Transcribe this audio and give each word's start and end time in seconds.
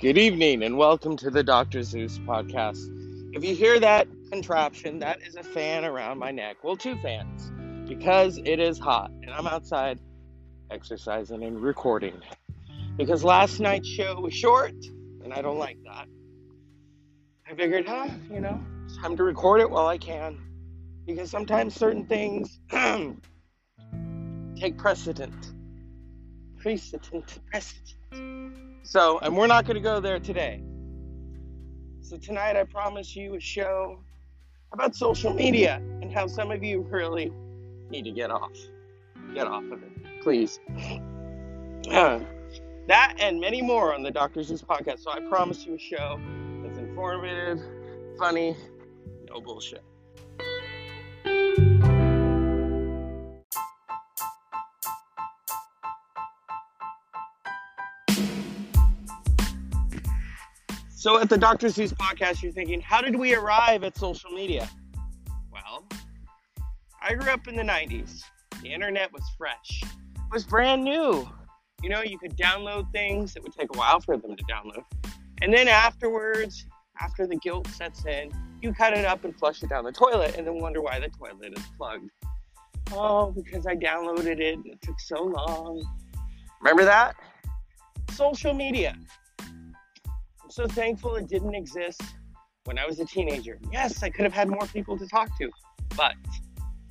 Good 0.00 0.16
evening 0.16 0.62
and 0.62 0.76
welcome 0.76 1.16
to 1.16 1.28
the 1.28 1.42
Dr. 1.42 1.82
Zeus 1.82 2.20
podcast. 2.20 2.86
If 3.34 3.42
you 3.42 3.52
hear 3.52 3.80
that 3.80 4.06
contraption, 4.30 5.00
that 5.00 5.20
is 5.26 5.34
a 5.34 5.42
fan 5.42 5.84
around 5.84 6.18
my 6.18 6.30
neck. 6.30 6.58
Well, 6.62 6.76
two 6.76 6.94
fans 6.98 7.50
because 7.88 8.38
it 8.44 8.60
is 8.60 8.78
hot 8.78 9.10
and 9.10 9.30
I'm 9.30 9.48
outside 9.48 9.98
exercising 10.70 11.42
and 11.42 11.60
recording. 11.60 12.14
Because 12.96 13.24
last 13.24 13.58
night's 13.58 13.88
show 13.88 14.20
was 14.20 14.32
short 14.32 14.70
and 15.24 15.34
I 15.34 15.42
don't 15.42 15.58
like 15.58 15.78
that. 15.82 16.06
I 17.50 17.56
figured, 17.56 17.88
huh, 17.88 18.08
you 18.32 18.38
know, 18.38 18.60
it's 18.84 18.96
time 18.98 19.16
to 19.16 19.24
record 19.24 19.60
it 19.60 19.68
while 19.68 19.88
I 19.88 19.98
can. 19.98 20.38
Because 21.06 21.28
sometimes 21.28 21.74
certain 21.74 22.06
things 22.06 22.60
take 24.60 24.78
precedent. 24.78 25.54
Precedent. 26.60 27.40
Precedent. 27.50 28.67
So, 28.88 29.18
and 29.18 29.36
we're 29.36 29.48
not 29.48 29.66
going 29.66 29.74
to 29.74 29.82
go 29.82 30.00
there 30.00 30.18
today. 30.18 30.62
So, 32.00 32.16
tonight 32.16 32.56
I 32.56 32.64
promise 32.64 33.14
you 33.14 33.34
a 33.34 33.40
show 33.40 33.98
about 34.72 34.96
social 34.96 35.34
media 35.34 35.82
and 36.00 36.10
how 36.10 36.26
some 36.26 36.50
of 36.50 36.64
you 36.64 36.80
really 36.88 37.30
need 37.90 38.04
to 38.04 38.10
get 38.10 38.30
off. 38.30 38.56
Get 39.34 39.46
off 39.46 39.64
of 39.64 39.82
it, 39.82 40.22
please. 40.22 40.58
Uh, 41.90 42.20
that 42.86 43.14
and 43.18 43.38
many 43.38 43.60
more 43.60 43.94
on 43.94 44.02
the. 44.02 44.30
Zeus 44.42 44.62
podcast. 44.62 45.00
So, 45.00 45.10
I 45.10 45.20
promise 45.28 45.66
you 45.66 45.74
a 45.74 45.78
show 45.78 46.18
that's 46.62 46.78
informative, 46.78 47.60
funny, 48.18 48.56
no 49.28 49.42
bullshit. 49.42 49.84
So 61.08 61.18
at 61.18 61.30
the 61.30 61.38
Dr. 61.38 61.68
Seuss 61.68 61.94
podcast, 61.94 62.42
you're 62.42 62.52
thinking, 62.52 62.82
how 62.82 63.00
did 63.00 63.16
we 63.16 63.34
arrive 63.34 63.82
at 63.82 63.96
social 63.96 64.28
media? 64.28 64.68
Well, 65.50 65.88
I 67.00 67.14
grew 67.14 67.30
up 67.30 67.48
in 67.48 67.56
the 67.56 67.62
90s. 67.62 68.20
The 68.60 68.68
internet 68.68 69.10
was 69.10 69.22
fresh. 69.38 69.80
It 69.82 70.30
was 70.30 70.44
brand 70.44 70.84
new. 70.84 71.26
You 71.82 71.88
know, 71.88 72.02
you 72.02 72.18
could 72.18 72.36
download 72.36 72.92
things. 72.92 73.36
It 73.36 73.42
would 73.42 73.54
take 73.54 73.74
a 73.74 73.78
while 73.78 74.00
for 74.00 74.18
them 74.18 74.36
to 74.36 74.44
download. 74.44 74.84
And 75.40 75.50
then 75.50 75.66
afterwards, 75.66 76.66
after 77.00 77.26
the 77.26 77.36
guilt 77.36 77.68
sets 77.68 78.04
in, 78.04 78.30
you 78.60 78.74
cut 78.74 78.92
it 78.92 79.06
up 79.06 79.24
and 79.24 79.34
flush 79.34 79.62
it 79.62 79.70
down 79.70 79.84
the 79.84 79.92
toilet 79.92 80.34
and 80.36 80.46
then 80.46 80.60
wonder 80.60 80.82
why 80.82 81.00
the 81.00 81.08
toilet 81.08 81.56
is 81.56 81.64
plugged. 81.78 82.10
Oh, 82.92 83.30
because 83.30 83.66
I 83.66 83.76
downloaded 83.76 84.40
it 84.40 84.56
and 84.56 84.66
it 84.66 84.82
took 84.82 85.00
so 85.00 85.22
long. 85.22 85.82
Remember 86.60 86.84
that? 86.84 87.16
Social 88.10 88.52
media. 88.52 88.94
I'm 90.48 90.52
so 90.52 90.66
thankful 90.66 91.14
it 91.16 91.28
didn't 91.28 91.54
exist 91.54 92.00
when 92.64 92.78
I 92.78 92.86
was 92.86 93.00
a 93.00 93.04
teenager. 93.04 93.58
Yes, 93.70 94.02
I 94.02 94.08
could 94.08 94.24
have 94.24 94.32
had 94.32 94.48
more 94.48 94.66
people 94.68 94.96
to 94.96 95.06
talk 95.06 95.28
to, 95.36 95.50
but 95.94 96.14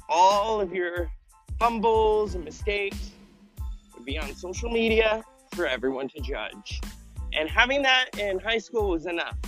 all 0.08 0.62
of 0.62 0.72
your 0.72 1.10
fumbles 1.58 2.36
and 2.36 2.46
mistakes 2.46 3.14
would 3.96 4.06
be 4.06 4.20
on 4.20 4.36
social 4.36 4.70
media 4.70 5.24
for 5.56 5.66
everyone 5.66 6.08
to 6.10 6.22
judge. 6.22 6.80
And 7.34 7.50
having 7.50 7.82
that 7.82 8.20
in 8.20 8.38
high 8.38 8.60
school 8.60 8.92
was 8.92 9.08
enough. 9.08 9.40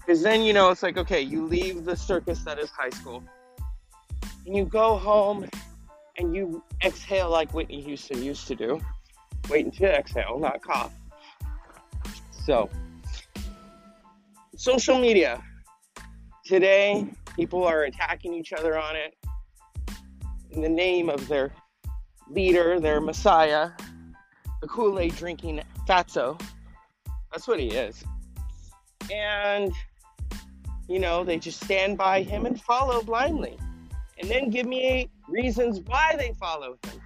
Because 0.00 0.20
then, 0.20 0.42
you 0.42 0.52
know, 0.52 0.70
it's 0.70 0.82
like, 0.82 0.96
okay, 0.96 1.20
you 1.20 1.46
leave 1.46 1.84
the 1.84 1.94
circus 1.94 2.40
that 2.40 2.58
is 2.58 2.70
high 2.70 2.90
school 2.90 3.22
and 4.44 4.56
you 4.56 4.64
go 4.64 4.96
home 4.96 5.48
and 6.18 6.34
you 6.34 6.64
exhale 6.82 7.30
like 7.30 7.54
Whitney 7.54 7.80
Houston 7.80 8.20
used 8.24 8.48
to 8.48 8.56
do. 8.56 8.80
Wait 9.48 9.66
until 9.66 9.90
you 9.90 9.94
exhale, 9.94 10.36
not 10.40 10.62
cough. 10.62 10.92
So, 12.44 12.68
social 14.64 14.98
media. 14.98 15.44
Today, 16.46 17.06
people 17.36 17.64
are 17.64 17.82
attacking 17.82 18.32
each 18.32 18.50
other 18.54 18.78
on 18.78 18.96
it 18.96 19.14
in 20.52 20.62
the 20.62 20.70
name 20.70 21.10
of 21.10 21.28
their 21.28 21.52
leader, 22.30 22.80
their 22.80 22.98
messiah, 22.98 23.72
the 24.62 24.66
Kool 24.66 24.98
Aid 24.98 25.14
drinking 25.16 25.60
fatso. 25.86 26.40
That's 27.30 27.46
what 27.46 27.60
he 27.60 27.72
is. 27.72 28.04
And, 29.12 29.70
you 30.88 30.98
know, 30.98 31.24
they 31.24 31.38
just 31.38 31.62
stand 31.62 31.98
by 31.98 32.22
him 32.22 32.46
and 32.46 32.58
follow 32.58 33.02
blindly. 33.02 33.58
And 34.18 34.30
then 34.30 34.48
give 34.48 34.64
me 34.64 35.10
reasons 35.28 35.80
why 35.84 36.14
they 36.16 36.32
follow 36.40 36.78
him. 36.84 37.02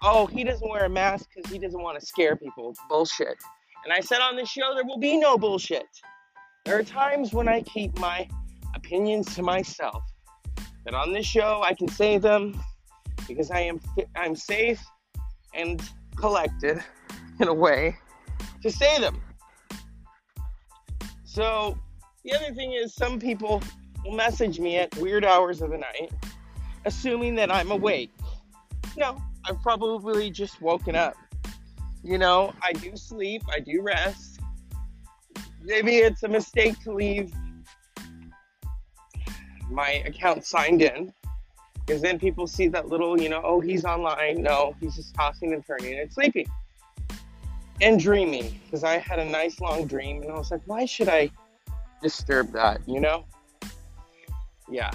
Oh, 0.00 0.24
he 0.24 0.44
doesn't 0.44 0.70
wear 0.70 0.86
a 0.86 0.88
mask 0.88 1.28
because 1.34 1.52
he 1.52 1.58
doesn't 1.58 1.82
want 1.82 2.00
to 2.00 2.06
scare 2.06 2.36
people. 2.36 2.74
Bullshit. 2.88 3.36
And 3.84 3.92
I 3.92 4.00
said 4.00 4.20
on 4.20 4.34
the 4.34 4.46
show, 4.46 4.74
there 4.74 4.86
will 4.86 4.98
be 4.98 5.18
no 5.18 5.36
bullshit. 5.36 5.84
There 6.64 6.78
are 6.78 6.82
times 6.82 7.34
when 7.34 7.46
I 7.46 7.60
keep 7.60 7.98
my 7.98 8.26
opinions 8.74 9.34
to 9.34 9.42
myself. 9.42 10.02
but 10.82 10.94
on 10.94 11.12
this 11.12 11.26
show 11.26 11.62
I 11.62 11.74
can 11.74 11.88
say 11.88 12.16
them 12.16 12.58
because 13.28 13.50
I 13.50 13.60
am 13.60 13.80
I'm 14.16 14.34
safe 14.34 14.82
and 15.52 15.82
collected 16.16 16.82
in 17.38 17.48
a 17.48 17.54
way 17.54 17.98
to 18.62 18.70
say 18.70 18.98
them. 18.98 19.20
So 21.24 21.78
the 22.24 22.34
other 22.34 22.54
thing 22.54 22.72
is 22.72 22.94
some 22.94 23.20
people 23.20 23.62
will 24.02 24.12
message 24.14 24.58
me 24.58 24.78
at 24.78 24.96
weird 24.96 25.24
hours 25.24 25.60
of 25.60 25.70
the 25.70 25.78
night 25.78 26.12
assuming 26.86 27.34
that 27.34 27.50
I'm 27.50 27.70
awake. 27.72 28.10
No, 28.96 29.20
I've 29.44 29.60
probably 29.60 30.30
just 30.30 30.62
woken 30.62 30.96
up. 30.96 31.14
You 32.02 32.16
know, 32.16 32.54
I 32.62 32.72
do 32.72 32.96
sleep, 32.96 33.42
I 33.50 33.60
do 33.60 33.82
rest 33.82 34.34
maybe 35.64 35.96
it's 35.96 36.22
a 36.22 36.28
mistake 36.28 36.78
to 36.84 36.92
leave 36.92 37.32
my 39.70 40.02
account 40.06 40.44
signed 40.44 40.82
in 40.82 41.12
because 41.86 42.00
then 42.00 42.18
people 42.18 42.46
see 42.46 42.68
that 42.68 42.88
little, 42.88 43.20
you 43.20 43.28
know, 43.28 43.40
oh, 43.44 43.60
he's 43.60 43.84
online. 43.84 44.42
No, 44.42 44.74
he's 44.80 44.96
just 44.96 45.14
tossing 45.14 45.52
and 45.52 45.66
turning 45.66 45.98
and 45.98 46.12
sleeping 46.12 46.46
and 47.80 47.98
dreaming 47.98 48.58
because 48.64 48.84
I 48.84 48.98
had 48.98 49.18
a 49.18 49.24
nice 49.24 49.60
long 49.60 49.86
dream 49.86 50.22
and 50.22 50.30
I 50.30 50.38
was 50.38 50.50
like, 50.50 50.62
why 50.66 50.84
should 50.84 51.08
I 51.08 51.30
disturb 52.02 52.52
that, 52.52 52.80
you 52.86 53.00
know? 53.00 53.24
Yeah. 54.70 54.90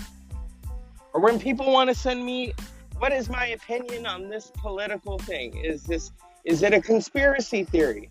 Or 1.14 1.22
when 1.22 1.40
people 1.40 1.72
want 1.72 1.90
to 1.90 1.96
send 1.96 2.26
me, 2.26 2.54
what 2.98 3.12
is 3.12 3.30
my 3.30 3.48
opinion 3.48 4.06
on 4.06 4.30
this 4.30 4.52
political 4.56 5.18
thing? 5.20 5.58
Is 5.58 5.84
this, 5.84 6.12
is 6.46 6.64
it 6.64 6.74
a 6.74 6.82
conspiracy 6.82 7.64
theory? 7.64 8.10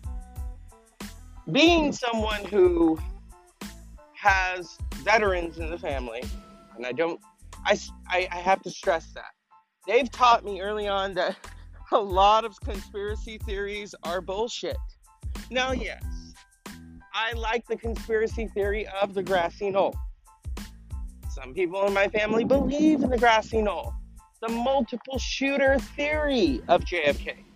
Being 1.51 1.91
someone 1.91 2.43
who 2.45 2.97
has 4.13 4.77
veterans 5.03 5.57
in 5.57 5.69
the 5.69 5.77
family, 5.77 6.23
and 6.75 6.85
I 6.85 6.91
don't, 6.91 7.19
I, 7.65 7.77
I, 8.07 8.27
I 8.31 8.37
have 8.37 8.61
to 8.63 8.69
stress 8.69 9.11
that. 9.13 9.31
They've 9.87 10.09
taught 10.11 10.43
me 10.45 10.61
early 10.61 10.87
on 10.87 11.13
that 11.15 11.35
a 11.91 11.97
lot 11.97 12.45
of 12.45 12.59
conspiracy 12.61 13.39
theories 13.39 13.95
are 14.03 14.21
bullshit. 14.21 14.77
Now, 15.49 15.71
yes, 15.71 16.03
I 17.13 17.33
like 17.33 17.65
the 17.67 17.77
conspiracy 17.77 18.47
theory 18.53 18.87
of 19.01 19.13
the 19.13 19.23
grassy 19.23 19.69
knoll. 19.71 19.95
Some 21.31 21.53
people 21.53 21.85
in 21.87 21.93
my 21.93 22.07
family 22.09 22.43
believe 22.43 23.01
in 23.01 23.09
the 23.09 23.17
grassy 23.17 23.61
knoll, 23.61 23.93
the 24.41 24.49
multiple 24.49 25.17
shooter 25.17 25.79
theory 25.79 26.61
of 26.67 26.81
JFK 26.81 27.48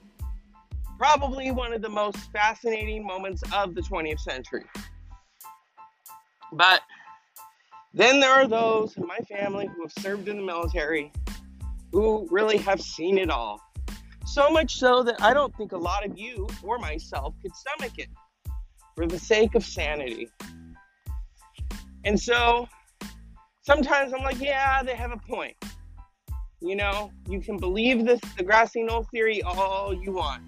probably 1.04 1.52
one 1.52 1.74
of 1.74 1.82
the 1.82 1.90
most 1.90 2.32
fascinating 2.32 3.06
moments 3.06 3.44
of 3.54 3.76
the 3.76 3.82
20th 3.82 4.22
century. 4.22 4.64
But 6.54 6.80
then 7.94 8.22
there 8.22 8.32
are 8.32 8.48
those 8.48 8.96
in 8.96 9.06
my 9.06 9.18
family 9.18 9.68
who 9.68 9.82
have 9.82 9.92
served 10.00 10.30
in 10.30 10.38
the 10.38 10.44
military 10.44 11.12
who 11.92 12.26
really 12.32 12.56
have 12.56 12.80
seen 12.82 13.18
it 13.18 13.30
all. 13.30 13.60
So 14.26 14.50
much 14.50 14.78
so 14.78 15.04
that 15.04 15.22
I 15.22 15.34
don't 15.34 15.54
think 15.58 15.74
a 15.74 15.78
lot 15.78 16.06
of 16.06 16.18
you 16.18 16.48
or 16.64 16.78
myself 16.78 17.34
could 17.42 17.54
stomach 17.54 18.00
it 18.00 18.08
for 18.96 19.06
the 19.06 19.20
sake 19.20 19.56
of 19.56 19.66
sanity. 19.66 20.30
And 22.06 22.18
so 22.18 22.70
sometimes 23.60 24.14
I'm 24.14 24.24
like, 24.24 24.40
yeah, 24.40 24.82
they 24.84 24.96
have 24.96 25.12
a 25.12 25.18
point. 25.18 25.58
You 26.62 26.78
know, 26.78 27.12
you 27.28 27.42
can 27.42 27.58
believe 27.58 28.06
this 28.06 28.22
the 28.38 28.44
grassy 28.44 28.84
knoll 28.84 29.06
theory 29.12 29.44
all 29.44 29.94
you 29.94 30.14
want. 30.14 30.44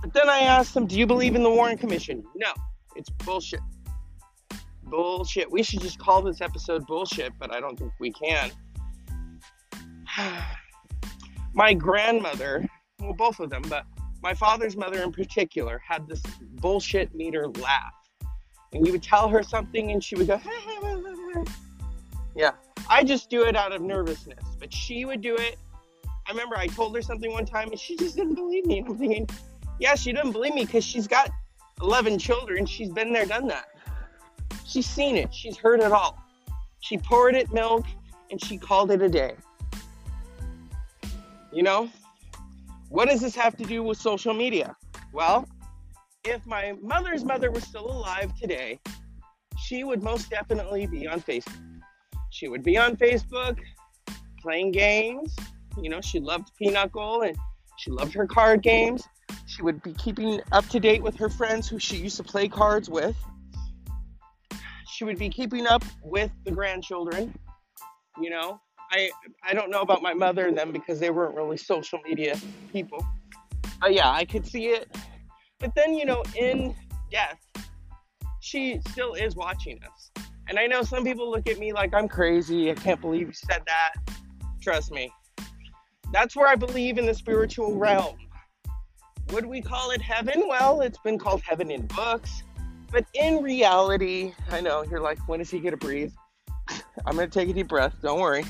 But 0.00 0.12
then 0.12 0.28
I 0.28 0.40
asked 0.40 0.74
them, 0.74 0.86
Do 0.86 0.98
you 0.98 1.06
believe 1.06 1.34
in 1.34 1.42
the 1.42 1.50
Warren 1.50 1.76
Commission? 1.76 2.24
No, 2.34 2.52
it's 2.96 3.10
bullshit. 3.10 3.60
Bullshit. 4.84 5.50
We 5.50 5.62
should 5.62 5.80
just 5.80 5.98
call 5.98 6.22
this 6.22 6.40
episode 6.40 6.86
bullshit, 6.86 7.32
but 7.38 7.54
I 7.54 7.60
don't 7.60 7.78
think 7.78 7.92
we 8.00 8.12
can. 8.12 8.50
my 11.54 11.74
grandmother, 11.74 12.66
well, 13.00 13.12
both 13.12 13.40
of 13.40 13.50
them, 13.50 13.62
but 13.68 13.84
my 14.22 14.34
father's 14.34 14.76
mother 14.76 15.02
in 15.02 15.12
particular, 15.12 15.80
had 15.86 16.08
this 16.08 16.22
bullshit 16.60 17.14
meter 17.14 17.48
laugh. 17.48 17.94
And 18.72 18.86
you 18.86 18.92
would 18.92 19.02
tell 19.02 19.28
her 19.28 19.42
something 19.42 19.90
and 19.92 20.02
she 20.02 20.16
would 20.16 20.26
go, 20.26 20.40
yeah. 22.36 22.52
I 22.90 23.04
just 23.04 23.30
do 23.30 23.44
it 23.44 23.56
out 23.56 23.72
of 23.72 23.82
nervousness, 23.82 24.44
but 24.58 24.72
she 24.72 25.04
would 25.04 25.20
do 25.20 25.36
it. 25.36 25.58
I 26.26 26.30
remember 26.30 26.56
I 26.56 26.66
told 26.66 26.94
her 26.94 27.02
something 27.02 27.32
one 27.32 27.46
time 27.46 27.70
and 27.70 27.80
she 27.80 27.96
just 27.96 28.16
didn't 28.16 28.34
believe 28.34 28.66
me. 28.66 28.78
And 28.78 28.88
I'm 28.88 28.98
thinking, 28.98 29.28
yeah, 29.78 29.94
she 29.94 30.12
didn't 30.12 30.32
believe 30.32 30.54
me 30.54 30.64
because 30.64 30.84
she's 30.84 31.06
got 31.06 31.30
11 31.80 32.18
children, 32.18 32.66
she's 32.66 32.90
been 32.90 33.12
there, 33.12 33.26
done 33.26 33.46
that. 33.48 33.68
She's 34.66 34.86
seen 34.86 35.16
it, 35.16 35.32
she's 35.32 35.56
heard 35.56 35.80
it 35.80 35.92
all. 35.92 36.18
She 36.80 36.98
poured 36.98 37.34
it 37.34 37.52
milk 37.52 37.84
and 38.30 38.42
she 38.42 38.58
called 38.58 38.90
it 38.90 39.02
a 39.02 39.08
day. 39.08 39.34
You 41.52 41.62
know, 41.62 41.88
what 42.88 43.08
does 43.08 43.20
this 43.20 43.34
have 43.36 43.56
to 43.56 43.64
do 43.64 43.82
with 43.82 43.98
social 43.98 44.34
media? 44.34 44.76
Well, 45.12 45.48
if 46.24 46.44
my 46.46 46.74
mother's 46.82 47.24
mother 47.24 47.50
was 47.50 47.62
still 47.64 47.90
alive 47.90 48.34
today, 48.38 48.80
she 49.58 49.84
would 49.84 50.02
most 50.02 50.30
definitely 50.30 50.86
be 50.86 51.06
on 51.06 51.20
Facebook. 51.20 51.80
She 52.30 52.48
would 52.48 52.62
be 52.62 52.76
on 52.76 52.96
Facebook 52.96 53.58
playing 54.40 54.72
games. 54.72 55.34
You 55.80 55.90
know, 55.90 56.00
she 56.00 56.20
loved 56.20 56.50
Pinochle 56.58 57.22
and 57.22 57.36
she 57.78 57.90
loved 57.90 58.12
her 58.14 58.26
card 58.26 58.62
games. 58.62 59.08
She 59.48 59.62
would 59.62 59.82
be 59.82 59.94
keeping 59.94 60.42
up 60.52 60.68
to 60.68 60.78
date 60.78 61.02
with 61.02 61.16
her 61.16 61.30
friends 61.30 61.66
who 61.66 61.78
she 61.78 61.96
used 61.96 62.18
to 62.18 62.22
play 62.22 62.48
cards 62.48 62.90
with. 62.90 63.16
She 64.86 65.04
would 65.04 65.18
be 65.18 65.30
keeping 65.30 65.66
up 65.66 65.82
with 66.04 66.30
the 66.44 66.50
grandchildren. 66.50 67.34
You 68.20 68.28
know, 68.28 68.60
I 68.92 69.10
I 69.42 69.54
don't 69.54 69.70
know 69.70 69.80
about 69.80 70.02
my 70.02 70.12
mother 70.12 70.46
and 70.46 70.56
them 70.56 70.70
because 70.70 71.00
they 71.00 71.08
weren't 71.08 71.34
really 71.34 71.56
social 71.56 71.98
media 72.04 72.36
people. 72.74 73.02
But 73.80 73.94
yeah, 73.94 74.10
I 74.10 74.26
could 74.26 74.46
see 74.46 74.66
it. 74.66 74.94
But 75.58 75.74
then, 75.74 75.94
you 75.94 76.04
know, 76.04 76.22
in 76.36 76.74
death, 77.10 77.38
she 78.40 78.82
still 78.90 79.14
is 79.14 79.34
watching 79.34 79.80
us. 79.82 80.10
And 80.48 80.58
I 80.58 80.66
know 80.66 80.82
some 80.82 81.04
people 81.04 81.30
look 81.30 81.48
at 81.48 81.58
me 81.58 81.72
like 81.72 81.94
I'm 81.94 82.06
crazy. 82.06 82.70
I 82.70 82.74
can't 82.74 83.00
believe 83.00 83.28
you 83.28 83.32
said 83.32 83.62
that. 83.66 83.94
Trust 84.60 84.92
me. 84.92 85.10
That's 86.12 86.36
where 86.36 86.48
I 86.48 86.54
believe 86.54 86.98
in 86.98 87.06
the 87.06 87.14
spiritual 87.14 87.76
realm. 87.78 88.18
Would 89.32 89.44
we 89.44 89.60
call 89.60 89.90
it 89.90 90.00
heaven? 90.00 90.44
Well, 90.48 90.80
it's 90.80 90.98
been 90.98 91.18
called 91.18 91.42
heaven 91.42 91.70
in 91.70 91.86
books. 91.86 92.42
But 92.90 93.04
in 93.12 93.42
reality, 93.42 94.32
I 94.50 94.60
know 94.62 94.82
you're 94.82 95.00
like, 95.00 95.18
when 95.28 95.40
is 95.40 95.50
he 95.50 95.58
going 95.58 95.72
to 95.72 95.76
breathe? 95.76 96.12
I'm 97.06 97.14
going 97.14 97.28
to 97.28 97.38
take 97.38 97.48
a 97.48 97.52
deep 97.52 97.68
breath. 97.68 97.94
Don't 98.02 98.20
worry. 98.20 98.44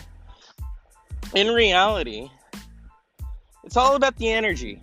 In 1.34 1.48
reality, 1.48 2.30
it's 3.64 3.76
all 3.76 3.96
about 3.96 4.16
the 4.16 4.30
energy. 4.30 4.82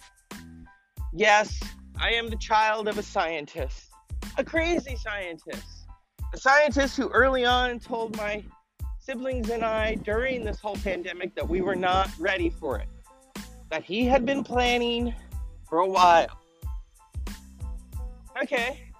Yes, 1.13 1.59
I 1.97 2.11
am 2.11 2.29
the 2.29 2.35
child 2.35 2.89
of 2.89 2.97
a 2.97 3.03
scientist, 3.03 3.89
a 4.37 4.43
crazy 4.43 4.97
scientist, 4.97 5.65
a 6.33 6.37
scientist 6.37 6.97
who 6.97 7.09
early 7.09 7.45
on 7.45 7.79
told 7.79 8.17
my 8.17 8.43
siblings 8.99 9.49
and 9.49 9.63
I 9.63 9.95
during 9.95 10.43
this 10.43 10.59
whole 10.59 10.75
pandemic 10.75 11.33
that 11.35 11.47
we 11.47 11.61
were 11.61 11.75
not 11.75 12.09
ready 12.19 12.49
for 12.49 12.79
it, 12.79 12.87
that 13.71 13.83
he 13.83 14.03
had 14.05 14.25
been 14.25 14.43
planning 14.43 15.15
for 15.67 15.79
a 15.79 15.87
while. 15.87 16.27
Okay. 18.41 18.91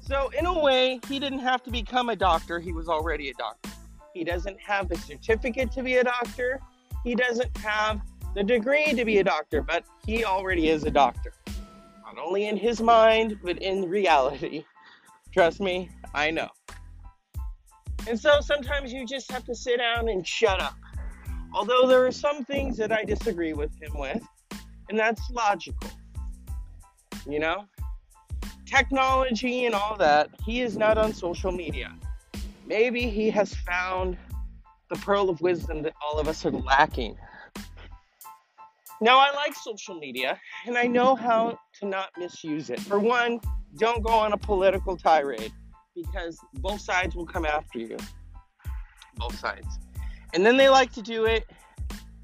So, 0.00 0.30
in 0.38 0.46
a 0.46 0.60
way, 0.60 1.00
he 1.08 1.18
didn't 1.18 1.38
have 1.38 1.62
to 1.64 1.70
become 1.70 2.08
a 2.08 2.16
doctor, 2.16 2.58
he 2.58 2.72
was 2.72 2.88
already 2.88 3.30
a 3.30 3.34
doctor. 3.34 3.70
He 4.12 4.24
doesn't 4.24 4.60
have 4.60 4.88
the 4.88 4.96
certificate 4.96 5.70
to 5.72 5.82
be 5.82 5.96
a 5.96 6.04
doctor, 6.04 6.60
he 7.04 7.14
doesn't 7.14 7.56
have 7.58 8.00
the 8.34 8.42
degree 8.42 8.92
to 8.92 9.04
be 9.04 9.18
a 9.18 9.24
doctor, 9.24 9.62
but 9.62 9.84
he 10.04 10.24
already 10.24 10.68
is 10.68 10.84
a 10.84 10.90
doctor. 10.90 11.32
Not 12.04 12.18
only 12.18 12.46
in 12.48 12.56
his 12.56 12.80
mind, 12.80 13.38
but 13.42 13.58
in 13.58 13.88
reality. 13.88 14.64
Trust 15.32 15.60
me, 15.60 15.90
I 16.12 16.30
know. 16.30 16.48
And 18.08 18.18
so 18.18 18.40
sometimes 18.40 18.92
you 18.92 19.06
just 19.06 19.30
have 19.30 19.44
to 19.44 19.54
sit 19.54 19.78
down 19.78 20.08
and 20.08 20.26
shut 20.26 20.60
up. 20.60 20.74
Although 21.54 21.86
there 21.86 22.04
are 22.06 22.12
some 22.12 22.44
things 22.44 22.76
that 22.78 22.92
I 22.92 23.04
disagree 23.04 23.52
with 23.52 23.70
him 23.80 23.96
with, 23.96 24.22
and 24.90 24.98
that's 24.98 25.30
logical. 25.30 25.88
You 27.26 27.38
know? 27.38 27.64
Technology 28.66 29.64
and 29.64 29.74
all 29.74 29.96
that, 29.96 30.28
he 30.44 30.60
is 30.60 30.76
not 30.76 30.98
on 30.98 31.14
social 31.14 31.52
media. 31.52 31.94
Maybe 32.66 33.08
he 33.08 33.30
has 33.30 33.54
found 33.54 34.18
the 34.90 34.96
pearl 34.96 35.30
of 35.30 35.40
wisdom 35.40 35.82
that 35.82 35.94
all 36.04 36.18
of 36.18 36.28
us 36.28 36.44
are 36.44 36.50
lacking. 36.50 37.16
Now, 39.00 39.18
I 39.18 39.34
like 39.34 39.54
social 39.54 39.94
media 39.94 40.38
and 40.66 40.76
I 40.76 40.86
know 40.86 41.14
how 41.14 41.58
to 41.80 41.86
not 41.86 42.10
misuse 42.18 42.68
it. 42.68 42.80
For 42.80 42.98
one, 42.98 43.40
don't 43.78 44.02
go 44.02 44.12
on 44.12 44.32
a 44.32 44.36
political 44.36 44.96
tirade 44.96 45.52
because 45.94 46.38
both 46.54 46.80
sides 46.80 47.16
will 47.16 47.26
come 47.26 47.46
after 47.46 47.78
you. 47.78 47.96
Both 49.16 49.38
sides. 49.38 49.78
And 50.34 50.44
then 50.44 50.56
they 50.56 50.68
like 50.68 50.92
to 50.92 51.02
do 51.02 51.24
it 51.24 51.44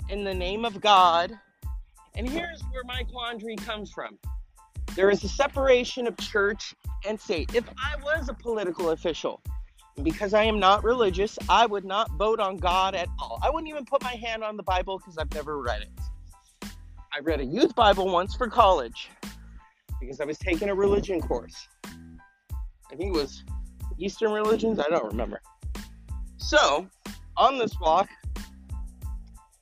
in 0.09 0.23
the 0.25 0.35
name 0.35 0.65
of 0.65 0.81
God. 0.81 1.39
And 2.17 2.29
here's 2.29 2.63
where 2.73 2.83
my 2.85 3.03
quandary 3.05 3.57
comes 3.57 3.93
from 3.93 4.19
there 4.95 5.11
is 5.11 5.23
a 5.25 5.29
separation 5.29 6.07
of 6.07 6.17
church 6.17 6.75
and 7.07 7.21
state. 7.21 7.55
If 7.55 7.69
I 7.77 7.97
was 8.03 8.31
a 8.31 8.35
political 8.35 8.91
official, 8.91 9.43
because 10.03 10.33
I 10.33 10.45
am 10.45 10.59
not 10.59 10.85
religious, 10.85 11.39
I 11.51 11.67
would 11.67 11.85
not 11.85 12.11
vote 12.13 12.41
on 12.41 12.57
God 12.57 12.95
at 12.95 13.09
all. 13.19 13.39
I 13.43 13.51
wouldn't 13.51 13.69
even 13.69 13.85
put 13.85 14.03
my 14.03 14.15
hand 14.15 14.43
on 14.43 14.57
the 14.57 14.63
Bible 14.63 14.99
because 14.99 15.19
I've 15.19 15.33
never 15.35 15.61
read 15.61 15.83
it. 15.83 16.71
I 17.13 17.21
read 17.23 17.41
a 17.41 17.45
youth 17.45 17.75
Bible 17.75 18.11
once 18.11 18.35
for 18.35 18.49
college 18.49 19.11
because 20.01 20.21
I 20.21 20.25
was 20.25 20.39
taking 20.39 20.71
a 20.71 20.75
religion 20.75 21.21
course. 21.21 21.69
I 21.85 22.97
think 22.97 23.15
it 23.15 23.19
was 23.19 23.45
Eastern 23.99 24.33
religions, 24.33 24.79
I 24.79 24.89
don't 24.89 25.07
remember. 25.07 25.41
So, 26.39 26.87
on 27.37 27.59
this 27.59 27.79
walk, 27.81 28.09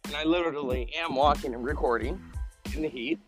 and 0.05 0.15
I 0.15 0.23
literally 0.25 0.93
am 0.97 1.17
walking 1.17 1.55
and 1.55 1.65
recording 1.65 2.21
in 2.77 2.83
the 2.83 2.89
heat, 2.89 3.19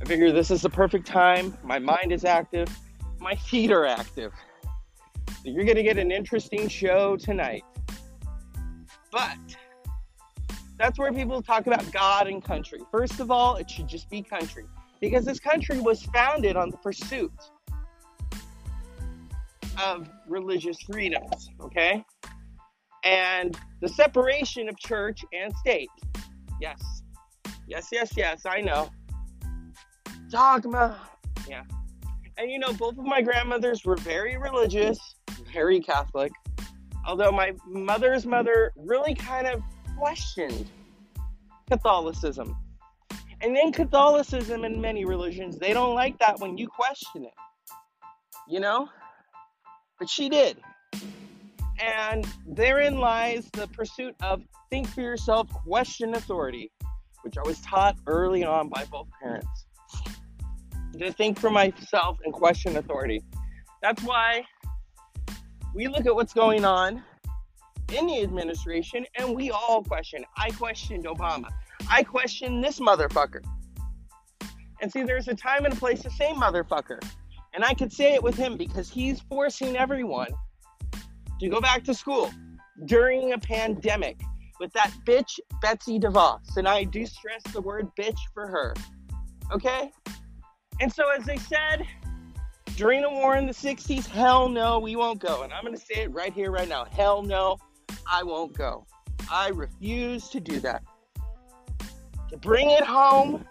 I 0.00 0.04
figure 0.04 0.32
this 0.32 0.50
is 0.50 0.62
the 0.62 0.70
perfect 0.70 1.06
time. 1.06 1.56
My 1.62 1.78
mind 1.78 2.12
is 2.12 2.24
active, 2.24 2.68
my 3.20 3.34
feet 3.48 3.70
are 3.70 3.86
active. 3.86 4.32
So, 5.42 5.50
you're 5.50 5.64
going 5.64 5.76
to 5.76 5.82
get 5.82 5.98
an 5.98 6.10
interesting 6.10 6.68
show 6.68 7.16
tonight. 7.16 7.64
But, 9.10 9.38
that's 10.78 10.98
where 10.98 11.12
people 11.12 11.40
talk 11.42 11.66
about 11.66 11.90
God 11.92 12.26
and 12.26 12.42
country. 12.42 12.80
First 12.90 13.20
of 13.20 13.30
all, 13.30 13.56
it 13.56 13.70
should 13.70 13.86
just 13.86 14.10
be 14.10 14.22
country 14.22 14.64
because 15.00 15.24
this 15.24 15.38
country 15.38 15.80
was 15.80 16.02
founded 16.04 16.56
on 16.56 16.70
the 16.70 16.76
pursuit 16.78 17.32
of 19.82 20.08
religious 20.26 20.78
freedoms, 20.82 21.50
okay? 21.60 22.04
And 23.04 23.56
the 23.80 23.88
separation 23.88 24.68
of 24.68 24.78
church 24.78 25.24
and 25.32 25.54
state. 25.56 25.90
Yes. 26.60 27.02
Yes, 27.66 27.88
yes, 27.90 28.12
yes, 28.16 28.42
I 28.46 28.60
know. 28.60 28.90
Dogma. 30.28 30.98
Yeah. 31.48 31.62
And 32.36 32.50
you 32.50 32.58
know, 32.58 32.72
both 32.72 32.98
of 32.98 33.04
my 33.04 33.22
grandmothers 33.22 33.84
were 33.84 33.96
very 33.96 34.36
religious, 34.36 34.98
very 35.52 35.80
Catholic. 35.80 36.32
Although 37.06 37.30
my 37.30 37.52
mother's 37.66 38.26
mother 38.26 38.72
really 38.76 39.14
kind 39.14 39.46
of 39.46 39.62
questioned 39.96 40.68
Catholicism. 41.70 42.56
And 43.40 43.56
in 43.56 43.72
Catholicism 43.72 44.64
and 44.64 44.80
many 44.80 45.04
religions, 45.04 45.58
they 45.58 45.72
don't 45.72 45.94
like 45.94 46.18
that 46.18 46.40
when 46.40 46.56
you 46.56 46.66
question 46.66 47.24
it. 47.24 47.34
You 48.48 48.60
know? 48.60 48.88
But 49.98 50.08
she 50.08 50.28
did. 50.28 50.58
And 51.78 52.26
therein 52.46 52.98
lies 52.98 53.48
the 53.52 53.68
pursuit 53.68 54.14
of 54.22 54.42
think 54.70 54.88
for 54.88 55.02
yourself, 55.02 55.48
question 55.50 56.14
authority, 56.14 56.72
which 57.24 57.38
I 57.38 57.42
was 57.42 57.58
taught 57.60 57.96
early 58.06 58.44
on 58.44 58.68
by 58.68 58.84
both 58.90 59.08
parents. 59.20 59.66
To 60.98 61.12
think 61.12 61.38
for 61.38 61.50
myself 61.50 62.18
and 62.24 62.32
question 62.32 62.76
authority. 62.76 63.22
That's 63.82 64.02
why 64.02 64.44
we 65.74 65.88
look 65.88 66.06
at 66.06 66.14
what's 66.14 66.32
going 66.32 66.64
on 66.64 67.02
in 67.92 68.06
the 68.06 68.22
administration 68.22 69.04
and 69.16 69.34
we 69.34 69.50
all 69.50 69.82
question. 69.82 70.24
I 70.36 70.50
questioned 70.50 71.04
Obama. 71.04 71.48
I 71.90 72.02
questioned 72.02 72.62
this 72.62 72.78
motherfucker. 72.78 73.42
And 74.80 74.92
see, 74.92 75.02
there's 75.02 75.28
a 75.28 75.34
time 75.34 75.64
and 75.64 75.74
a 75.74 75.76
place 75.76 76.02
to 76.02 76.10
say 76.10 76.32
motherfucker. 76.32 77.02
And 77.54 77.64
I 77.64 77.74
could 77.74 77.92
say 77.92 78.14
it 78.14 78.22
with 78.22 78.36
him 78.36 78.56
because 78.56 78.90
he's 78.90 79.20
forcing 79.20 79.76
everyone 79.76 80.28
to 81.40 81.48
go 81.48 81.60
back 81.60 81.84
to 81.84 81.94
school 81.94 82.30
during 82.84 83.32
a 83.32 83.38
pandemic 83.38 84.20
with 84.60 84.72
that 84.72 84.92
bitch 85.04 85.38
Betsy 85.60 85.98
DeVos. 85.98 86.56
And 86.56 86.68
I 86.68 86.84
do 86.84 87.06
stress 87.06 87.42
the 87.52 87.60
word 87.60 87.90
bitch 87.98 88.18
for 88.32 88.46
her. 88.46 88.74
Okay? 89.52 89.90
And 90.80 90.92
so, 90.92 91.10
as 91.10 91.24
they 91.24 91.36
said 91.36 91.86
during 92.76 93.02
the 93.02 93.10
war 93.10 93.36
in 93.36 93.46
the 93.46 93.52
60s, 93.52 94.06
hell 94.06 94.48
no, 94.48 94.78
we 94.78 94.96
won't 94.96 95.20
go. 95.20 95.42
And 95.42 95.52
I'm 95.52 95.62
going 95.62 95.76
to 95.76 95.80
say 95.80 96.02
it 96.02 96.12
right 96.12 96.32
here, 96.32 96.50
right 96.50 96.68
now. 96.68 96.84
Hell 96.84 97.22
no, 97.22 97.56
I 98.10 98.22
won't 98.22 98.52
go. 98.52 98.86
I 99.30 99.48
refuse 99.48 100.28
to 100.30 100.40
do 100.40 100.60
that. 100.60 100.82
To 102.30 102.36
bring 102.38 102.70
it 102.70 102.84
home, 102.84 103.44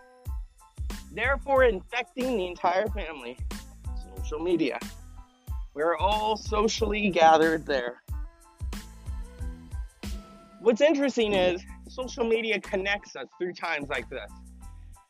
therefore 1.14 1.64
infecting 1.64 2.38
the 2.38 2.48
entire 2.48 2.88
family 2.88 3.38
social 4.18 4.40
media. 4.40 4.80
We're 5.74 5.96
all 5.96 6.38
socially 6.38 7.10
gathered 7.10 7.66
there. 7.66 8.03
What's 10.64 10.80
interesting 10.80 11.34
is 11.34 11.62
social 11.90 12.24
media 12.24 12.58
connects 12.58 13.18
us 13.18 13.28
through 13.38 13.52
times 13.52 13.90
like 13.90 14.10
this. 14.10 14.32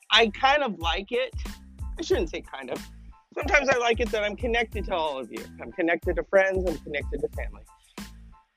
I 0.10 0.30
kind 0.30 0.64
of 0.64 0.80
like 0.80 1.12
it. 1.12 1.32
I 2.00 2.02
shouldn't 2.02 2.32
say 2.32 2.42
kind 2.42 2.72
of. 2.72 2.84
Sometimes 3.36 3.70
I 3.70 3.78
like 3.78 4.00
it 4.00 4.10
that 4.10 4.24
I'm 4.24 4.36
connected 4.36 4.86
to 4.86 4.96
all 4.96 5.20
of 5.20 5.32
you. 5.32 5.46
I'm 5.62 5.72
connected 5.72 6.16
to 6.16 6.24
friends, 6.24 6.68
I'm 6.68 6.80
connected 6.80 7.22
to 7.22 7.28
family. 7.38 7.62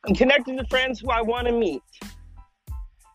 I'm 0.07 0.15
connected 0.15 0.57
to 0.57 0.67
friends 0.69 1.01
who 1.01 1.11
I 1.11 1.21
want 1.21 1.47
to 1.49 1.53
meet, 1.53 1.83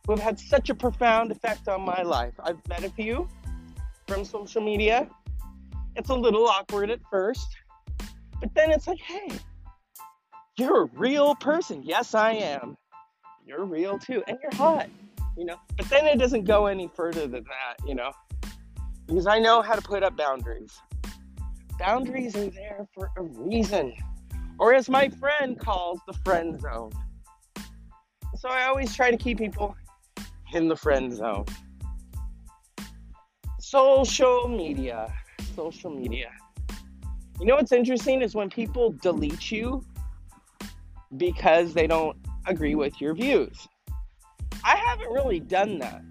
who 0.06 0.12
have 0.12 0.20
had 0.20 0.40
such 0.40 0.70
a 0.70 0.76
profound 0.76 1.32
effect 1.32 1.68
on 1.68 1.82
my 1.82 2.04
life. 2.04 2.36
I've 2.40 2.60
met 2.68 2.84
a 2.84 2.90
few 2.92 3.28
from 4.08 4.24
social 4.26 4.62
media. 4.62 5.08
It's 5.96 6.10
a 6.12 6.16
little 6.16 6.46
awkward 6.46 6.92
at 6.92 7.00
first, 7.10 7.48
but 8.40 8.54
then 8.54 8.70
it's 8.70 8.86
like, 8.86 9.00
hey, 9.00 9.40
you're 10.56 10.84
a 10.84 10.90
real 10.94 11.34
person. 11.34 11.82
Yes, 11.84 12.14
I 12.14 12.34
am. 12.34 12.78
You're 13.46 13.66
real 13.66 13.98
too, 13.98 14.24
and 14.28 14.38
you're 14.42 14.56
hot, 14.56 14.88
you 15.38 15.46
know. 15.46 15.58
But 15.78 15.90
then 15.90 16.06
it 16.06 16.18
doesn't 16.18 16.46
go 16.46 16.68
any 16.68 16.90
further 16.96 17.28
than 17.28 17.44
that, 17.44 17.88
you 17.88 17.96
know, 17.96 18.12
because 19.08 19.28
I 19.28 19.40
know 19.40 19.62
how 19.62 19.76
to 19.76 19.82
put 19.82 20.04
up 20.04 20.16
boundaries. 20.16 20.74
Boundaries 21.80 22.36
are 22.36 22.50
there 22.50 22.88
for 22.94 23.10
a 23.18 23.24
reason, 23.24 23.94
or 24.60 24.74
as 24.74 24.90
my 24.90 25.10
friend 25.10 25.60
calls 25.60 26.00
the 26.08 26.14
friend 26.26 26.60
zone. 26.62 26.92
So 28.38 28.50
I 28.50 28.66
always 28.66 28.96
try 28.96 29.12
to 29.12 29.18
keep 29.18 29.38
people 29.38 29.76
in 30.54 30.68
the 30.68 30.76
friend 30.76 31.12
zone. 31.14 31.46
Social 33.60 34.48
media. 34.48 35.14
Social 35.56 35.92
media. 35.92 36.32
You 37.40 37.48
know 37.48 37.56
what's 37.56 37.72
interesting 37.72 38.22
is 38.22 38.36
when 38.36 38.50
people 38.50 38.92
delete 39.02 39.52
you 39.52 39.84
because 41.18 41.74
they 41.74 41.88
don't 41.88 42.16
agree 42.48 42.76
with 42.76 43.00
your 43.02 43.14
views. 43.14 43.68
I 44.64 44.76
haven't 44.76 45.12
really 45.12 45.40
done 45.40 45.80
that. 45.80 46.02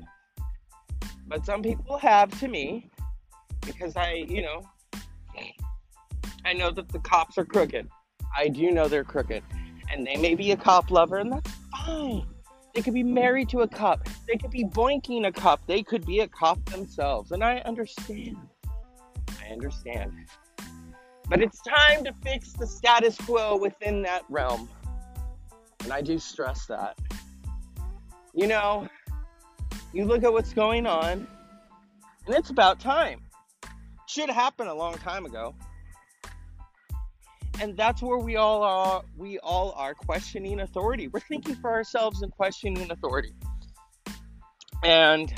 But 1.27 1.47
some 1.47 1.63
people 1.63 1.97
have 1.99 2.39
to 2.41 2.49
me 2.49 2.91
because 3.65 3.97
I, 3.97 4.25
you 4.29 4.43
know, 4.43 4.63
I 6.45 6.53
know 6.53 6.71
that 6.71 6.89
the 6.89 6.99
cops 6.99 7.39
are 7.39 7.45
crooked. 7.45 7.89
I 8.37 8.49
do 8.49 8.71
know 8.71 8.89
they're 8.89 9.05
crooked. 9.05 9.43
And 9.93 10.07
they 10.07 10.17
may 10.17 10.35
be 10.35 10.53
a 10.53 10.57
cop 10.57 10.91
lover, 10.91 11.17
and 11.19 11.33
that's 11.33 11.51
fine. 11.73 12.27
They 12.75 12.83
could 12.83 12.95
be 12.95 13.03
married 13.03 13.49
to 13.51 13.61
a 13.61 13.69
cop. 13.69 14.09
They 14.29 14.37
could 14.37 14.53
be 14.53 14.65
boinking 14.65 15.27
a 15.27 15.33
cop. 15.33 15.67
They 15.67 15.83
could 15.83 16.07
be 16.07 16.21
a 16.21 16.29
cop 16.29 16.65
themselves. 16.67 17.33
And 17.33 17.43
I 17.43 17.59
understand. 17.59 18.37
I 19.43 19.53
understand. 19.53 20.13
But 21.29 21.43
it's 21.43 21.61
time 21.63 22.05
to 22.05 22.13
fix 22.23 22.53
the 22.53 22.67
status 22.67 23.17
quo 23.17 23.57
within 23.57 24.03
that 24.03 24.23
realm. 24.29 24.69
And 25.83 25.93
I 25.93 26.01
do 26.01 26.19
stress 26.19 26.67
that. 26.67 26.99
You 28.35 28.47
know, 28.47 28.89
you 29.93 30.05
look 30.05 30.23
at 30.23 30.33
what's 30.33 30.53
going 30.53 30.87
on, 30.87 31.27
and 32.27 32.37
it's 32.37 32.51
about 32.51 32.81
time. 32.81 33.21
Should 34.07 34.31
happen 34.31 34.67
a 34.67 34.75
long 34.75 34.95
time 34.95 35.25
ago. 35.27 35.55
And 37.61 37.77
that's 37.77 38.03
where 38.03 38.19
we 38.19 38.37
all 38.37 38.63
are 38.63 39.03
we 39.19 39.39
all 39.41 39.73
are 39.73 39.95
questioning 39.95 40.61
authority. 40.61 41.09
We're 41.09 41.21
thinking 41.21 41.55
for 41.57 41.71
ourselves 41.71 42.23
and 42.23 42.33
questioning 42.33 42.91
authority. 42.91 43.35
And 44.83 45.33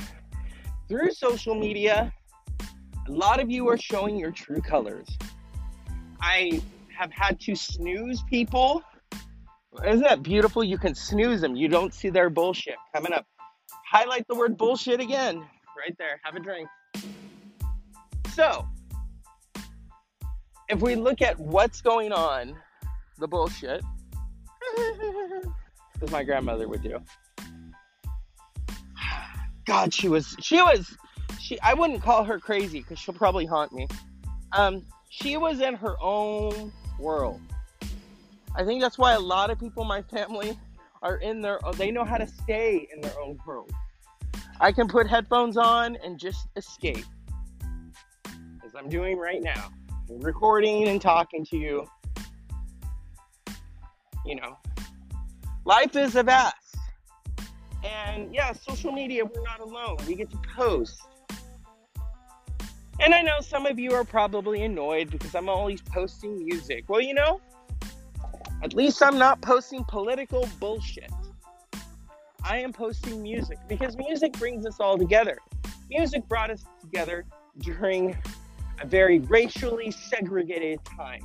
through 0.89 1.11
social 1.13 1.55
media, 1.55 2.13
a 3.09 3.13
lot 3.13 3.41
of 3.41 3.51
you 3.51 3.69
are 3.69 3.79
showing 3.79 4.17
your 4.17 4.31
true 4.31 4.61
colors. 4.61 5.09
I 6.21 6.63
have 6.97 7.11
had 7.11 7.41
to 7.41 7.57
snooze 7.57 8.23
people 8.31 8.85
isn't 9.87 10.02
that 10.02 10.23
beautiful? 10.23 10.62
You 10.62 10.79
can 10.79 10.95
snooze 10.95 11.41
them. 11.41 11.57
You 11.57 11.69
don't 11.69 11.95
see 11.95 12.11
their 12.11 12.31
bullshit 12.31 12.76
coming 12.95 13.12
up. 13.12 13.26
Highlight 13.91 14.26
the 14.29 14.35
word 14.35 14.57
bullshit 14.57 15.00
again. 15.00 15.45
Right 15.76 15.97
there. 15.99 16.21
Have 16.25 16.37
a 16.37 16.41
drink. 16.41 16.69
So, 18.35 18.67
if 20.69 20.81
we 20.81 20.95
look 20.95 21.23
at 21.23 21.38
what's 21.38 21.81
going 21.81 22.12
on, 22.12 22.57
the 23.19 23.29
bullshit, 23.29 23.83
as 26.02 26.11
my 26.11 26.23
grandmother 26.23 26.69
would 26.69 26.83
do. 26.83 26.99
God, 29.67 29.93
she 29.93 30.09
was, 30.09 30.37
she 30.41 30.62
was, 30.62 30.97
she, 31.41 31.61
I 31.61 31.75
wouldn't 31.75 32.02
call 32.02 32.25
her 32.25 32.38
crazy 32.38 32.81
because 32.81 32.99
she'll 32.99 33.14
probably 33.14 33.47
haunt 33.47 33.73
me. 33.73 33.87
Um, 34.57 34.85
she 35.09 35.37
was 35.37 35.61
in 35.61 35.75
her 35.75 35.97
own 36.00 36.73
world. 36.99 37.41
I 38.55 38.65
think 38.65 38.83
that's 38.83 38.99
why 38.99 39.13
a 39.13 39.21
lot 39.21 39.51
of 39.51 39.59
people 39.59 39.83
in 39.83 39.89
my 39.89 40.03
family 40.03 40.59
are 41.01 41.17
in 41.17 41.41
their 41.41 41.59
they 41.77 41.91
know 41.91 42.05
how 42.05 42.17
to 42.17 42.27
stay 42.27 42.87
in 42.93 43.01
their 43.01 43.19
own 43.21 43.39
world. 43.47 43.73
I 44.61 44.71
can 44.73 44.87
put 44.89 45.09
headphones 45.09 45.57
on 45.57 45.97
and 46.05 46.19
just 46.19 46.47
escape. 46.57 47.05
As 48.65 48.75
I'm 48.77 48.89
doing 48.89 49.19
right 49.19 49.43
now. 49.43 49.71
recording 50.09 50.89
and 50.89 51.01
talking 51.01 51.45
to 51.47 51.57
you. 51.57 51.87
You 54.25 54.37
know. 54.37 54.59
Life 55.65 55.97
is 55.97 56.17
a 56.17 56.23
vast. 56.23 56.77
And 57.85 58.33
yeah, 58.33 58.53
social 58.53 58.93
media, 58.93 59.25
we're 59.25 59.43
not 59.43 59.61
alone. 59.61 59.97
We 60.07 60.15
get 60.15 60.31
to 60.31 60.39
post. 60.57 61.01
And 63.01 63.15
I 63.15 63.23
know 63.23 63.41
some 63.41 63.67
of 63.67 63.79
you 63.79 63.93
are 63.95 64.05
probably 64.05 64.63
annoyed 64.63 65.11
because 65.11 65.35
I'm 65.35 65.49
always 65.49 65.81
posting 65.81 66.45
music. 66.45 66.85
Well, 66.89 67.01
you 67.01 67.15
know, 67.15 67.41
at 68.62 68.75
least 68.75 69.02
I'm 69.02 69.19
not 69.19 69.40
posting 69.40 69.85
political 69.85 70.49
bullshit. 70.61 71.11
I 72.45 72.59
am 72.59 72.73
posting 72.73 73.23
music 73.23 73.59
because 73.69 73.97
music 73.97 74.33
brings 74.35 74.66
us 74.66 74.81
all 74.81 74.97
together. 74.97 75.38
Music 75.90 76.26
brought 76.28 76.50
us 76.50 76.64
together 76.81 77.25
during 77.59 78.16
a 78.81 78.87
very 78.87 79.19
racially 79.21 79.90
segregated 79.90 80.81
time. 80.85 81.23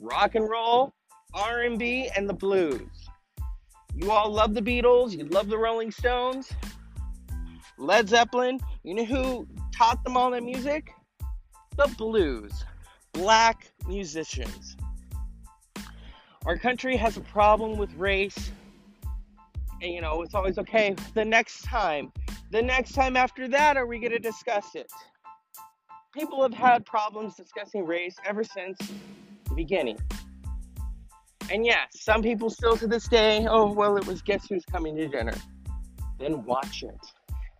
Rock 0.00 0.34
and 0.34 0.48
roll, 0.48 0.92
R&B, 1.34 2.10
and 2.16 2.28
the 2.28 2.34
blues. 2.34 3.08
You 3.94 4.10
all 4.10 4.30
love 4.30 4.54
the 4.54 4.60
Beatles, 4.60 5.16
you 5.16 5.24
love 5.24 5.48
the 5.48 5.56
Rolling 5.56 5.90
Stones, 5.90 6.52
Led 7.78 8.08
Zeppelin. 8.08 8.60
You 8.82 8.94
know 8.94 9.04
who 9.04 9.46
taught 9.74 10.02
them 10.04 10.16
all 10.16 10.30
that 10.30 10.42
music? 10.42 10.90
The 11.76 11.88
blues. 11.96 12.64
Black 13.12 13.70
musicians. 13.86 14.76
Our 16.46 16.56
country 16.56 16.96
has 16.96 17.16
a 17.16 17.22
problem 17.22 17.76
with 17.76 17.92
race. 17.94 18.52
And, 19.82 19.92
you 19.92 20.00
know, 20.00 20.22
it's 20.22 20.34
always 20.34 20.58
okay. 20.58 20.94
The 21.14 21.24
next 21.24 21.64
time, 21.64 22.12
the 22.52 22.62
next 22.62 22.92
time 22.92 23.16
after 23.16 23.48
that, 23.48 23.76
are 23.76 23.84
we 23.84 23.98
going 23.98 24.12
to 24.12 24.20
discuss 24.20 24.76
it? 24.76 24.90
People 26.14 26.40
have 26.42 26.54
had 26.54 26.86
problems 26.86 27.34
discussing 27.34 27.84
race 27.84 28.14
ever 28.24 28.44
since 28.44 28.78
the 28.78 29.54
beginning. 29.56 29.98
And 31.50 31.66
yes, 31.66 31.88
some 31.94 32.22
people 32.22 32.48
still 32.48 32.76
to 32.76 32.86
this 32.86 33.08
day, 33.08 33.46
oh, 33.50 33.72
well, 33.72 33.96
it 33.96 34.06
was 34.06 34.22
guess 34.22 34.46
who's 34.48 34.64
coming 34.64 34.96
to 34.96 35.08
dinner. 35.08 35.34
Then 36.20 36.44
watch 36.44 36.84
it 36.84 36.94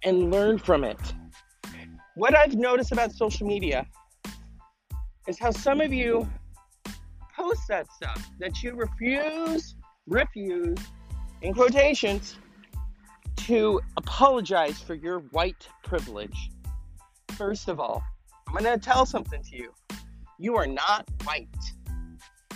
and 0.04 0.30
learn 0.30 0.58
from 0.58 0.84
it. 0.84 0.98
What 2.14 2.36
I've 2.36 2.54
noticed 2.54 2.92
about 2.92 3.10
social 3.12 3.48
media 3.48 3.84
is 5.26 5.38
how 5.40 5.50
some 5.50 5.80
of 5.80 5.92
you 5.92 6.28
post 7.46 7.68
that 7.68 7.90
stuff 7.92 8.30
that 8.38 8.62
you 8.62 8.74
refuse, 8.74 9.76
refuse, 10.06 10.78
in 11.42 11.54
quotations, 11.54 12.38
to 13.36 13.80
apologize 13.96 14.80
for 14.80 14.94
your 14.94 15.20
white 15.30 15.68
privilege. 15.84 16.50
First 17.36 17.68
of 17.68 17.78
all, 17.78 18.02
I'm 18.48 18.54
going 18.54 18.64
to 18.64 18.84
tell 18.84 19.06
something 19.06 19.42
to 19.42 19.56
you. 19.56 19.72
You 20.38 20.56
are 20.56 20.66
not 20.66 21.06
white. 21.24 21.48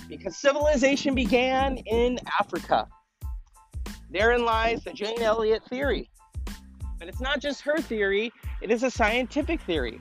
Because 0.08 0.36
civilization 0.36 1.14
began 1.14 1.76
in 1.86 2.18
Africa. 2.40 2.88
Therein 4.10 4.44
lies 4.44 4.82
the 4.82 4.92
Jane 4.92 5.22
Elliott 5.22 5.62
theory. 5.66 6.10
But 6.98 7.08
it's 7.08 7.20
not 7.20 7.40
just 7.40 7.60
her 7.62 7.78
theory, 7.78 8.32
it 8.60 8.70
is 8.72 8.82
a 8.82 8.90
scientific 8.90 9.60
theory. 9.60 10.00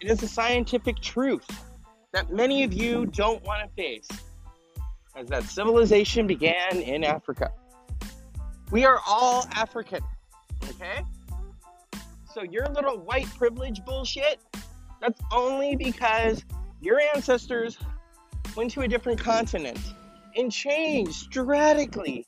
It 0.00 0.10
is 0.10 0.22
a 0.22 0.28
scientific 0.28 1.00
truth 1.00 1.46
that 2.12 2.32
many 2.32 2.64
of 2.64 2.72
you 2.72 3.06
don't 3.06 3.42
want 3.44 3.62
to 3.68 3.74
face, 3.74 4.08
as 5.16 5.28
that 5.28 5.44
civilization 5.44 6.26
began 6.26 6.76
in 6.76 7.04
Africa. 7.04 7.52
We 8.70 8.84
are 8.84 9.00
all 9.06 9.46
African, 9.52 10.00
okay? 10.64 11.02
So 12.34 12.42
your 12.42 12.68
little 12.68 12.98
white 12.98 13.26
privilege 13.36 13.84
bullshit, 13.84 14.38
that's 15.00 15.20
only 15.32 15.76
because 15.76 16.44
your 16.80 17.00
ancestors 17.14 17.78
went 18.56 18.70
to 18.72 18.82
a 18.82 18.88
different 18.88 19.18
continent 19.20 19.78
and 20.36 20.50
changed 20.50 21.30
dramatically, 21.30 22.26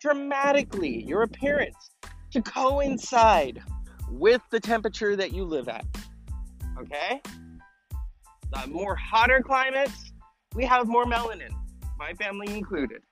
dramatically 0.00 1.02
your 1.04 1.22
appearance 1.22 1.90
to 2.30 2.42
coincide 2.42 3.62
with 4.10 4.42
the 4.50 4.60
temperature 4.60 5.16
that 5.16 5.32
you 5.32 5.44
live 5.44 5.68
at. 5.68 5.84
Okay? 6.78 7.20
The 8.52 8.66
more 8.68 8.96
hotter 8.96 9.42
climates, 9.42 10.12
we 10.54 10.64
have 10.64 10.86
more 10.86 11.04
melanin, 11.04 11.50
my 11.98 12.12
family 12.14 12.54
included. 12.54 13.02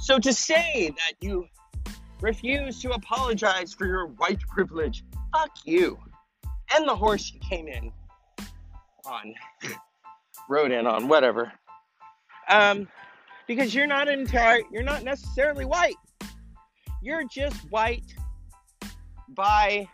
So 0.00 0.18
to 0.18 0.32
say 0.32 0.90
that 0.96 1.14
you 1.20 1.46
refuse 2.20 2.80
to 2.82 2.90
apologize 2.90 3.72
for 3.72 3.86
your 3.86 4.06
white 4.06 4.40
privilege, 4.40 5.04
fuck 5.32 5.50
you. 5.64 5.98
And 6.74 6.86
the 6.88 6.94
horse 6.94 7.32
you 7.32 7.40
came 7.40 7.68
in. 7.68 7.92
on, 9.06 9.34
rode 10.48 10.72
in 10.72 10.86
on, 10.86 11.08
whatever. 11.08 11.52
Um, 12.48 12.88
because 13.46 13.74
you're 13.74 13.86
not 13.86 14.08
entire, 14.08 14.60
you're 14.70 14.82
not 14.82 15.04
necessarily 15.04 15.64
white. 15.64 15.96
You're 17.02 17.24
just 17.28 17.56
white 17.70 18.14
by 19.28 19.88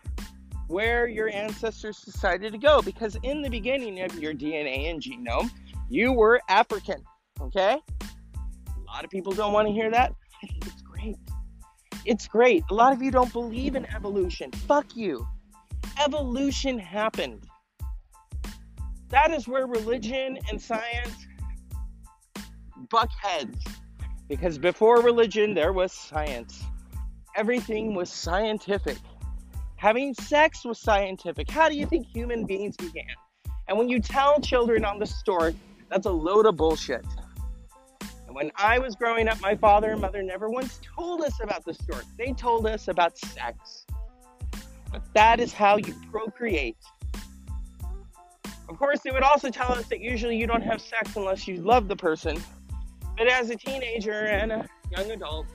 where 0.71 1.09
your 1.09 1.29
ancestors 1.29 2.01
decided 2.01 2.53
to 2.53 2.59
go. 2.59 2.81
Because 2.81 3.17
in 3.25 3.43
the 3.43 3.51
beginning 3.51 4.01
of 4.01 4.15
your 4.19 4.33
DNA 4.33 4.89
and 4.91 5.03
genome, 5.03 5.51
you 5.89 6.13
were 6.13 6.41
African. 6.49 7.03
Okay? 7.41 7.77
A 7.81 8.93
lot 8.93 9.05
of 9.05 9.11
people 9.11 9.33
don't 9.33 9.53
want 9.53 9.67
to 9.67 9.75
hear 9.75 9.91
that. 9.91 10.15
I 10.43 10.47
think 10.47 10.67
it's 10.67 10.83
great. 10.83 11.17
It's 12.07 12.29
great. 12.29 12.63
A 12.71 12.75
lot 12.75 12.93
of 12.93 13.03
you 13.03 13.11
don't 13.11 13.33
believe 13.33 13.75
in 13.75 13.85
evolution. 13.95 14.53
Fuck 14.53 14.97
you. 14.97 15.27
Evolution 16.03 16.79
happened. 16.79 17.45
That 19.09 19.33
is 19.33 19.49
where 19.49 19.67
religion 19.67 20.39
and 20.49 20.63
science 20.63 21.27
buck 22.89 23.11
heads. 23.21 23.59
Because 24.29 24.57
before 24.57 25.03
religion, 25.03 25.55
there 25.55 25.73
was 25.73 25.93
science. 25.93 26.63
Everything 27.37 27.95
was 27.95 28.11
scientific. 28.11 28.99
Having 29.81 30.13
sex 30.13 30.63
was 30.63 30.79
scientific. 30.79 31.51
How 31.51 31.71
do 31.71 31.75
you 31.75 31.87
think 31.87 32.07
human 32.07 32.45
beings 32.45 32.77
began? 32.77 33.15
And 33.67 33.79
when 33.79 33.89
you 33.89 33.99
tell 33.99 34.39
children 34.39 34.85
on 34.85 34.99
the 34.99 35.07
stork, 35.07 35.55
that's 35.89 36.05
a 36.05 36.11
load 36.11 36.45
of 36.45 36.59
bullshit. 36.59 37.03
And 38.27 38.37
when 38.37 38.53
I 38.57 38.79
was 38.79 38.95
growing 38.95 39.27
up, 39.27 39.41
my 39.41 39.57
father 39.57 39.93
and 39.93 40.03
mother 40.03 40.23
never 40.23 40.51
once 40.51 40.81
told 40.83 41.23
us 41.23 41.41
about 41.43 41.65
the 41.65 41.73
stork. 41.73 42.05
They 42.19 42.35
told 42.35 42.67
us 42.67 42.89
about 42.89 43.17
sex. 43.17 43.87
But 44.93 45.03
that 45.15 45.41
is 45.41 45.55
how 45.55 45.79
you 45.79 45.95
procreate. 46.11 46.77
Of 48.69 48.77
course, 48.79 49.01
they 49.01 49.13
would 49.13 49.23
also 49.23 49.49
tell 49.49 49.73
us 49.73 49.87
that 49.87 50.01
usually 50.01 50.37
you 50.37 50.47
don't 50.47 50.63
have 50.63 50.83
sex 50.83 51.17
unless 51.17 51.49
you 51.49 51.57
love 51.57 51.89
the 51.89 51.97
person. 51.97 52.39
But 53.17 53.29
as 53.29 53.49
a 53.49 53.57
teenager 53.57 54.27
and 54.27 54.53
a 54.53 54.69
young 54.95 55.11
adult, 55.11 55.47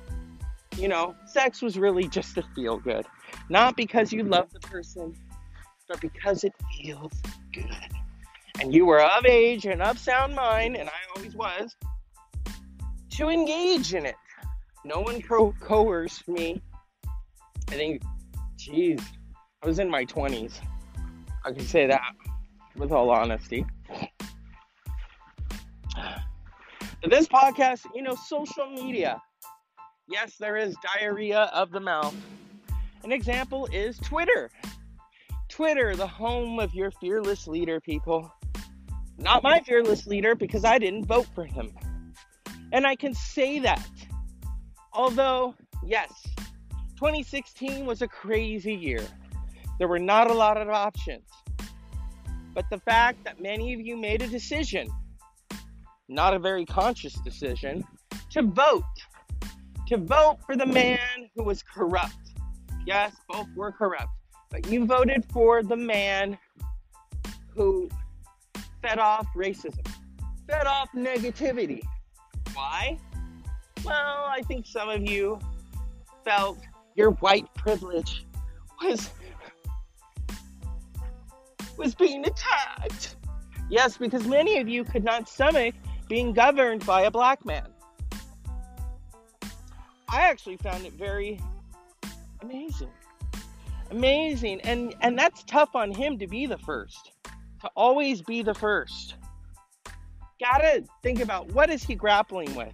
you 0.78 0.88
know, 0.88 1.14
sex 1.28 1.62
was 1.62 1.78
really 1.78 2.08
just 2.08 2.34
to 2.34 2.42
feel 2.56 2.78
good. 2.78 3.06
Not 3.50 3.76
because 3.76 4.12
you 4.12 4.24
love 4.24 4.52
the 4.52 4.60
person, 4.60 5.16
but 5.88 6.02
because 6.02 6.44
it 6.44 6.54
feels 6.76 7.14
good. 7.54 7.66
And 8.60 8.74
you 8.74 8.86
were 8.86 9.02
of 9.04 9.26
age 9.26 9.66
and 9.66 9.82
of 9.82 10.00
sound 10.00 10.36
mind, 10.36 10.78
and 10.78 10.90
I 10.90 10.94
always 11.16 11.36
was, 11.36 11.76
to 13.12 13.30
engage 13.30 13.94
in 13.94 14.06
it. 14.06 14.16
No 14.84 15.02
one 15.02 15.22
co- 15.22 15.54
coerced 15.60 16.28
me. 16.28 16.62
I 17.70 17.72
think, 17.72 18.02
geez, 18.58 19.00
I 19.64 19.68
was 19.68 19.80
in 19.80 19.90
my 19.90 20.06
20s. 20.06 20.60
I 21.44 21.52
can 21.52 21.66
say 21.66 21.88
that 21.88 22.14
with 22.76 22.92
all 22.92 23.10
honesty. 23.10 23.66
But 27.02 27.12
this 27.12 27.28
podcast, 27.28 27.86
you 27.94 28.02
know, 28.02 28.16
social 28.16 28.68
media. 28.68 29.22
Yes, 30.08 30.36
there 30.40 30.58
is 30.58 30.76
diarrhea 30.98 31.52
of 31.54 31.72
the 31.72 31.80
mouth. 31.80 32.16
An 33.06 33.12
example 33.12 33.68
is 33.72 34.00
Twitter. 34.00 34.50
Twitter, 35.48 35.96
the 35.96 36.08
home 36.08 36.58
of 36.58 36.74
your 36.74 36.90
fearless 36.90 37.48
leader, 37.48 37.80
people. 37.80 38.34
Not 39.20 39.44
my 39.44 39.60
fearless 39.60 40.08
leader 40.08 40.34
because 40.34 40.66
I 40.66 40.80
didn't 40.80 41.06
vote 41.06 41.28
for 41.36 41.46
him. 41.46 41.72
And 42.74 42.88
I 42.88 42.96
can 42.96 43.14
say 43.14 43.60
that. 43.60 43.88
Although, 44.92 45.54
yes, 45.86 46.12
2016 46.96 47.86
was 47.86 48.02
a 48.02 48.08
crazy 48.08 48.74
year. 48.74 49.06
There 49.78 49.88
were 49.88 50.00
not 50.00 50.32
a 50.32 50.34
lot 50.34 50.58
of 50.58 50.68
options. 50.70 51.30
But 52.56 52.66
the 52.72 52.80
fact 52.80 53.24
that 53.24 53.40
many 53.40 53.76
of 53.76 53.82
you 53.82 53.98
made 53.98 54.24
a 54.24 54.28
decision, 54.28 54.90
not 56.08 56.34
a 56.34 56.40
very 56.40 56.66
conscious 56.66 57.14
decision, 57.20 57.84
to 58.32 58.42
vote, 58.42 58.84
to 59.90 59.98
vote 59.98 60.40
for 60.44 60.56
the 60.56 60.66
man 60.66 61.30
who 61.36 61.44
was 61.44 61.62
corrupt. 61.62 62.25
Yes, 62.86 63.16
both 63.28 63.48
were 63.56 63.72
corrupt. 63.72 64.12
But 64.52 64.68
you 64.68 64.86
voted 64.86 65.26
for 65.32 65.64
the 65.64 65.76
man 65.76 66.38
who 67.56 67.90
fed 68.82 69.00
off 69.00 69.28
racism, 69.36 69.88
fed 70.48 70.68
off 70.68 70.90
negativity. 70.96 71.82
Why? 72.54 72.98
Well, 73.84 74.26
I 74.30 74.42
think 74.48 74.66
some 74.66 74.90
of 74.90 75.02
you 75.02 75.40
felt 76.24 76.60
your 76.96 77.12
white 77.12 77.54
privilege 77.56 78.26
was 78.82 79.10
was 81.78 81.94
being 81.96 82.26
attacked. 82.26 83.16
Yes, 83.70 83.98
because 83.98 84.26
many 84.28 84.60
of 84.60 84.70
you 84.70 84.84
could 84.84 85.04
not 85.04 85.28
stomach 85.28 85.76
being 86.08 86.34
governed 86.34 86.86
by 86.86 87.02
a 87.02 87.12
black 87.12 87.46
man. 87.46 87.68
I 90.08 90.22
actually 90.22 90.58
found 90.58 90.86
it 90.86 90.94
very 90.94 91.40
amazing. 92.46 92.90
Amazing. 93.92 94.62
And 94.62 94.96
and 95.02 95.18
that's 95.18 95.44
tough 95.44 95.76
on 95.76 95.92
him 95.92 96.18
to 96.20 96.28
be 96.28 96.46
the 96.46 96.58
first. 96.58 97.12
To 97.62 97.70
always 97.76 98.22
be 98.22 98.42
the 98.42 98.54
first. 98.54 99.16
Gotta 100.40 100.84
think 101.02 101.22
about 101.22 101.52
what 101.54 101.70
is 101.70 101.84
he 101.84 101.96
grappling 101.96 102.54
with. 102.56 102.74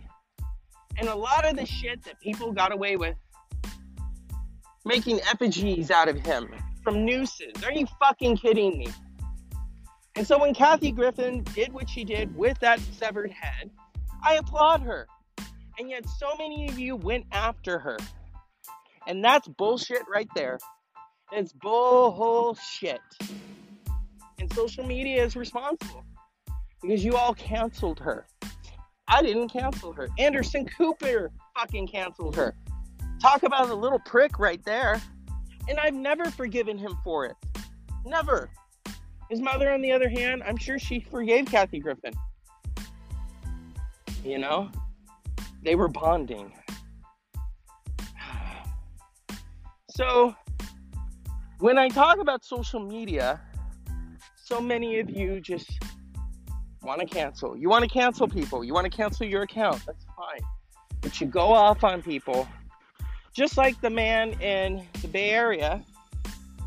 And 0.97 1.07
a 1.07 1.15
lot 1.15 1.45
of 1.45 1.55
the 1.55 1.65
shit 1.65 2.03
that 2.03 2.19
people 2.19 2.51
got 2.51 2.73
away 2.73 2.97
with 2.97 3.15
making 4.83 5.21
effigies 5.21 5.91
out 5.91 6.09
of 6.09 6.19
him 6.19 6.49
from 6.83 7.05
nooses. 7.05 7.63
Are 7.63 7.71
you 7.71 7.85
fucking 7.99 8.37
kidding 8.37 8.77
me? 8.77 8.87
And 10.15 10.27
so 10.27 10.39
when 10.39 10.53
Kathy 10.53 10.91
Griffin 10.91 11.43
did 11.55 11.71
what 11.71 11.89
she 11.89 12.03
did 12.03 12.35
with 12.35 12.59
that 12.59 12.79
severed 12.97 13.31
head, 13.31 13.69
I 14.25 14.35
applaud 14.35 14.81
her. 14.81 15.07
And 15.79 15.89
yet 15.89 16.05
so 16.09 16.27
many 16.37 16.67
of 16.67 16.77
you 16.77 16.95
went 16.95 17.25
after 17.31 17.79
her. 17.79 17.97
And 19.07 19.23
that's 19.23 19.47
bullshit 19.47 20.03
right 20.11 20.29
there. 20.35 20.59
It's 21.31 21.53
bullshit. 21.53 22.99
And 24.39 24.51
social 24.53 24.85
media 24.85 25.23
is 25.23 25.35
responsible 25.35 26.03
because 26.81 27.03
you 27.03 27.15
all 27.15 27.33
canceled 27.33 27.99
her. 27.99 28.25
I 29.07 29.21
didn't 29.21 29.49
cancel 29.49 29.91
her. 29.93 30.07
Anderson 30.17 30.65
Cooper 30.65 31.31
fucking 31.57 31.87
canceled 31.87 32.35
her. 32.35 32.55
Talk 33.21 33.43
about 33.43 33.69
a 33.69 33.75
little 33.75 33.99
prick 33.99 34.39
right 34.39 34.63
there. 34.65 35.01
And 35.67 35.79
I've 35.79 35.93
never 35.93 36.25
forgiven 36.31 36.77
him 36.77 36.97
for 37.03 37.25
it. 37.25 37.35
Never. 38.05 38.49
His 39.29 39.39
mother, 39.39 39.71
on 39.71 39.81
the 39.81 39.91
other 39.91 40.09
hand, 40.09 40.43
I'm 40.45 40.57
sure 40.57 40.79
she 40.79 40.99
forgave 40.99 41.45
Kathy 41.45 41.79
Griffin. 41.79 42.13
You 44.25 44.39
know, 44.39 44.69
they 45.63 45.75
were 45.75 45.87
bonding. 45.87 46.51
So, 50.01 50.35
when 51.59 51.77
I 51.77 51.87
talk 51.87 52.17
about 52.17 52.43
social 52.43 52.79
media, 52.79 53.39
so 54.35 54.59
many 54.59 54.99
of 54.99 55.11
you 55.11 55.39
just 55.39 55.69
want 56.81 57.01
to 57.01 57.05
cancel. 57.05 57.55
You 57.55 57.69
want 57.69 57.83
to 57.83 57.87
cancel 57.87 58.27
people. 58.27 58.63
You 58.63 58.73
want 58.73 58.85
to 58.85 58.89
cancel 58.89 59.27
your 59.27 59.43
account. 59.43 59.79
That's 59.85 60.03
fine. 60.17 60.41
But 61.01 61.21
you 61.21 61.27
go 61.27 61.53
off 61.53 61.83
on 61.83 62.01
people 62.01 62.47
just 63.31 63.57
like 63.57 63.79
the 63.79 63.91
man 63.91 64.31
in 64.41 64.83
the 65.03 65.07
Bay 65.07 65.29
Area 65.29 65.85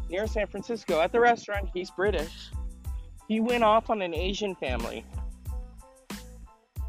near 0.08 0.28
San 0.28 0.46
Francisco 0.46 1.00
at 1.00 1.10
the 1.10 1.18
restaurant, 1.18 1.68
he's 1.74 1.90
British. 1.90 2.50
He 3.26 3.40
went 3.40 3.64
off 3.64 3.90
on 3.90 4.00
an 4.00 4.14
Asian 4.14 4.54
family. 4.54 5.04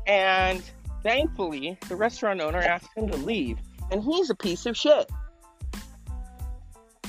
And 0.06 0.62
thankfully, 1.02 1.80
the 1.90 1.96
restaurant 1.96 2.40
owner 2.40 2.60
asked 2.60 2.96
him 2.96 3.10
to 3.10 3.18
leave. 3.18 3.58
And 3.90 4.04
he's 4.04 4.30
a 4.30 4.36
piece 4.36 4.68
of 4.68 4.78
shit. 4.78 5.10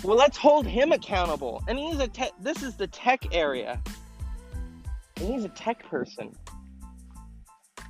Well, 0.02 0.16
let's 0.16 0.36
hold 0.36 0.66
him 0.66 0.92
accountable. 0.92 1.62
And 1.68 1.78
he's 1.78 1.98
a 1.98 2.08
te- 2.08 2.30
this 2.40 2.62
is 2.62 2.76
the 2.76 2.86
tech 2.86 3.34
area. 3.34 3.80
And 5.16 5.28
he's 5.28 5.44
a 5.44 5.48
tech 5.48 5.88
person. 5.88 6.32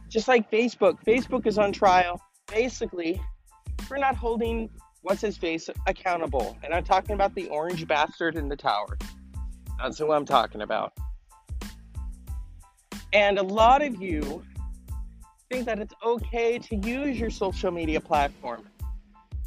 Just 0.09 0.29
like 0.29 0.51
Facebook. 0.51 1.03
Facebook 1.05 1.47
is 1.47 1.59
on 1.59 1.73
trial. 1.73 2.21
Basically, 2.47 3.21
for 3.87 3.99
not 3.99 4.17
holding 4.17 4.71
what's 5.03 5.21
his 5.21 5.37
face 5.37 5.69
accountable. 5.87 6.57
And 6.63 6.73
I'm 6.73 6.85
talking 6.85 7.15
about 7.15 7.35
the 7.35 7.49
orange 7.49 7.87
bastard 7.87 8.37
in 8.37 8.49
the 8.49 8.57
tower. 8.57 8.97
That's 9.79 9.99
who 9.99 10.13
I'm 10.13 10.25
talking 10.25 10.63
about. 10.63 10.93
And 13.13 13.39
a 13.39 13.43
lot 13.43 13.83
of 13.83 14.01
you 14.01 14.43
think 15.51 15.67
that 15.67 15.79
it's 15.79 15.95
okay 16.05 16.59
to 16.59 16.77
use 16.77 17.19
your 17.19 17.31
social 17.31 17.71
media 17.71 18.01
platform 18.01 18.69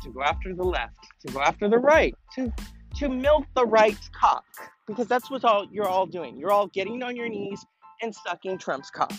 to 0.03 0.09
go 0.09 0.21
after 0.21 0.53
the 0.53 0.63
left, 0.63 0.97
to 1.25 1.33
go 1.33 1.41
after 1.41 1.69
the 1.69 1.77
right, 1.77 2.15
to 2.35 2.51
to 2.97 3.09
milk 3.09 3.45
the 3.55 3.65
right's 3.65 4.09
cock. 4.09 4.43
Because 4.87 5.07
that's 5.07 5.29
what 5.29 5.43
all 5.45 5.67
you're 5.71 5.87
all 5.87 6.05
doing. 6.05 6.37
You're 6.37 6.51
all 6.51 6.67
getting 6.67 7.03
on 7.03 7.15
your 7.15 7.29
knees 7.29 7.63
and 8.01 8.13
sucking 8.13 8.57
Trump's 8.57 8.89
cock. 8.89 9.13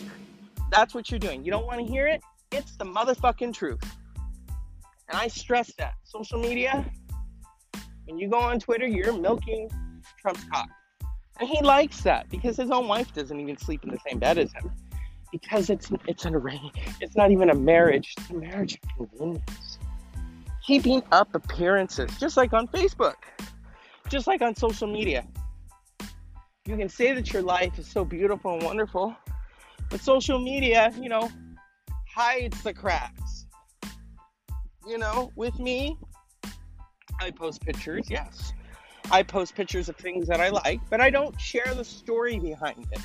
That's 0.71 0.95
what 0.95 1.11
you're 1.11 1.21
doing. 1.21 1.45
You 1.45 1.51
don't 1.51 1.67
want 1.67 1.81
to 1.81 1.87
hear 1.87 2.07
it? 2.07 2.21
It's 2.53 2.77
the 2.77 2.85
motherfucking 2.85 3.55
truth. 3.55 3.83
And 5.09 5.19
I 5.19 5.29
stress 5.29 5.73
that. 5.79 5.95
Social 6.05 6.41
media, 6.41 6.85
when 8.07 8.19
you 8.19 8.29
go 8.29 8.39
on 8.39 8.59
Twitter, 8.61 8.87
you're 8.87 9.13
milking 9.13 9.71
Trump's 10.21 10.45
cock. 10.53 10.69
And 11.39 11.49
he 11.49 11.61
likes 11.63 12.03
that 12.03 12.29
because 12.29 12.57
his 12.57 12.71
own 12.71 12.87
wife 12.87 13.13
doesn't 13.15 13.39
even 13.39 13.57
sleep 13.57 13.83
in 13.85 13.91
the 13.91 13.99
same 14.07 14.19
bed 14.19 14.39
as 14.39 14.53
him. 14.53 14.71
Because 15.33 15.71
it's 15.71 15.91
it's 16.07 16.25
an 16.25 16.35
array. 16.35 16.61
It's 17.01 17.17
not 17.17 17.31
even 17.31 17.51
a 17.51 17.55
marriage. 17.55 18.15
It's 18.19 18.31
a 18.31 18.35
marriage 18.35 18.79
of 18.99 19.09
convenience. 19.09 19.70
Keeping 20.71 21.03
up 21.11 21.35
appearances, 21.35 22.17
just 22.21 22.37
like 22.37 22.53
on 22.53 22.69
Facebook, 22.69 23.17
just 24.09 24.29
like 24.29 24.41
on 24.41 24.55
social 24.55 24.87
media. 24.87 25.27
You 26.65 26.77
can 26.77 26.89
say 26.89 27.11
that 27.11 27.33
your 27.33 27.43
life 27.43 27.77
is 27.77 27.89
so 27.89 28.05
beautiful 28.05 28.55
and 28.55 28.63
wonderful, 28.63 29.17
but 29.91 29.99
social 29.99 30.39
media, 30.39 30.95
you 31.03 31.09
know, 31.09 31.29
hides 32.15 32.63
the 32.63 32.73
cracks. 32.73 33.47
You 34.87 34.99
know, 34.99 35.33
with 35.35 35.59
me, 35.59 35.99
I 37.19 37.33
post 37.33 37.63
pictures, 37.63 38.09
yes. 38.09 38.53
I 39.11 39.25
post 39.25 39.57
pictures 39.57 39.89
of 39.89 39.97
things 39.97 40.29
that 40.29 40.41
I 40.41 40.51
like, 40.51 40.79
but 40.89 41.01
I 41.01 41.11
don't 41.11 41.37
share 41.41 41.75
the 41.75 41.85
story 41.85 42.39
behind 42.39 42.87
it. 42.93 43.01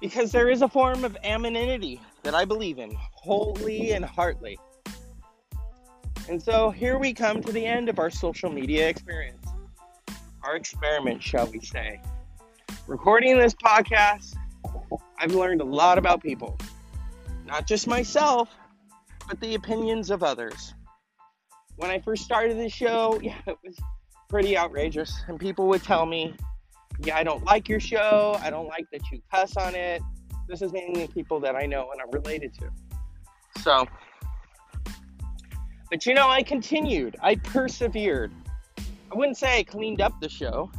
Because 0.00 0.32
there 0.32 0.48
is 0.48 0.62
a 0.62 0.68
form 0.68 1.04
of 1.04 1.18
anonymity 1.22 2.00
that 2.22 2.34
I 2.34 2.46
believe 2.46 2.78
in, 2.78 2.96
wholly 3.12 3.92
and 3.92 4.06
heartily. 4.06 4.58
And 6.28 6.42
so 6.42 6.70
here 6.70 6.98
we 6.98 7.14
come 7.14 7.42
to 7.42 7.52
the 7.52 7.64
end 7.64 7.88
of 7.88 7.98
our 7.98 8.10
social 8.10 8.50
media 8.50 8.86
experience, 8.86 9.46
our 10.42 10.56
experiment, 10.56 11.22
shall 11.22 11.46
we 11.46 11.60
say. 11.60 12.02
Recording 12.86 13.38
this 13.38 13.54
podcast, 13.54 14.34
I've 15.18 15.34
learned 15.34 15.62
a 15.62 15.64
lot 15.64 15.96
about 15.96 16.22
people, 16.22 16.58
not 17.46 17.66
just 17.66 17.86
myself, 17.86 18.50
but 19.26 19.40
the 19.40 19.54
opinions 19.54 20.10
of 20.10 20.22
others. 20.22 20.74
When 21.76 21.90
I 21.90 21.98
first 21.98 22.24
started 22.24 22.58
the 22.58 22.68
show, 22.68 23.18
yeah, 23.22 23.38
it 23.46 23.56
was 23.64 23.78
pretty 24.28 24.58
outrageous. 24.58 25.24
And 25.28 25.40
people 25.40 25.66
would 25.68 25.82
tell 25.82 26.04
me, 26.04 26.34
yeah, 27.02 27.16
I 27.16 27.24
don't 27.24 27.44
like 27.44 27.70
your 27.70 27.80
show. 27.80 28.38
I 28.42 28.50
don't 28.50 28.68
like 28.68 28.84
that 28.92 29.00
you 29.10 29.22
cuss 29.32 29.56
on 29.56 29.74
it. 29.74 30.02
This 30.46 30.60
is 30.60 30.74
mainly 30.74 31.08
people 31.08 31.40
that 31.40 31.56
I 31.56 31.64
know 31.64 31.90
and 31.90 32.02
I'm 32.02 32.10
related 32.10 32.52
to. 32.54 32.70
So, 33.62 33.86
but 35.90 36.06
you 36.06 36.14
know, 36.14 36.28
I 36.28 36.42
continued. 36.42 37.16
I 37.22 37.36
persevered. 37.36 38.32
I 39.10 39.14
wouldn't 39.14 39.38
say 39.38 39.58
I 39.58 39.62
cleaned 39.62 40.00
up 40.00 40.20
the 40.20 40.28
show 40.28 40.70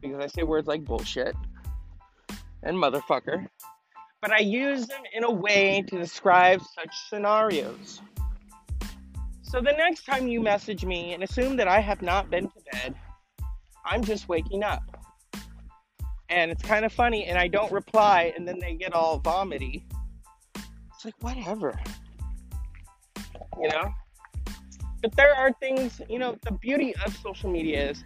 because 0.00 0.18
I 0.20 0.26
say 0.26 0.42
words 0.42 0.66
like 0.66 0.84
bullshit 0.84 1.34
and 2.62 2.76
motherfucker, 2.76 3.46
but 4.20 4.32
I 4.32 4.38
use 4.38 4.86
them 4.86 5.02
in 5.14 5.24
a 5.24 5.30
way 5.30 5.82
to 5.88 5.98
describe 5.98 6.60
such 6.60 6.94
scenarios. 7.08 8.00
So 9.42 9.60
the 9.60 9.72
next 9.72 10.04
time 10.04 10.28
you 10.28 10.40
message 10.40 10.84
me 10.84 11.14
and 11.14 11.22
assume 11.22 11.56
that 11.56 11.68
I 11.68 11.80
have 11.80 12.02
not 12.02 12.28
been 12.28 12.48
to 12.48 12.60
bed, 12.72 12.94
I'm 13.84 14.04
just 14.04 14.28
waking 14.28 14.62
up. 14.62 14.82
And 16.28 16.50
it's 16.50 16.62
kind 16.62 16.84
of 16.84 16.92
funny, 16.92 17.24
and 17.24 17.38
I 17.38 17.48
don't 17.48 17.72
reply, 17.72 18.34
and 18.36 18.46
then 18.46 18.58
they 18.58 18.74
get 18.74 18.92
all 18.92 19.18
vomity. 19.18 19.86
It's 20.54 21.04
like, 21.04 21.14
whatever. 21.20 21.80
You 23.58 23.68
know? 23.68 23.90
But 25.00 25.14
there 25.16 25.34
are 25.34 25.52
things, 25.52 26.00
you 26.08 26.18
know, 26.18 26.36
the 26.42 26.52
beauty 26.52 26.94
of 27.06 27.16
social 27.16 27.50
media 27.50 27.90
is 27.90 28.04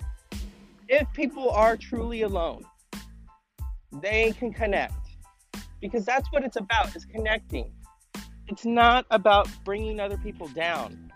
if 0.88 1.10
people 1.12 1.50
are 1.50 1.76
truly 1.76 2.22
alone, 2.22 2.64
they 4.00 4.32
can 4.32 4.52
connect. 4.52 4.94
Because 5.80 6.04
that's 6.04 6.30
what 6.30 6.44
it's 6.44 6.56
about, 6.56 6.94
is 6.94 7.04
connecting. 7.04 7.72
It's 8.46 8.64
not 8.64 9.06
about 9.10 9.48
bringing 9.64 10.00
other 10.00 10.18
people 10.18 10.48
down. 10.48 11.10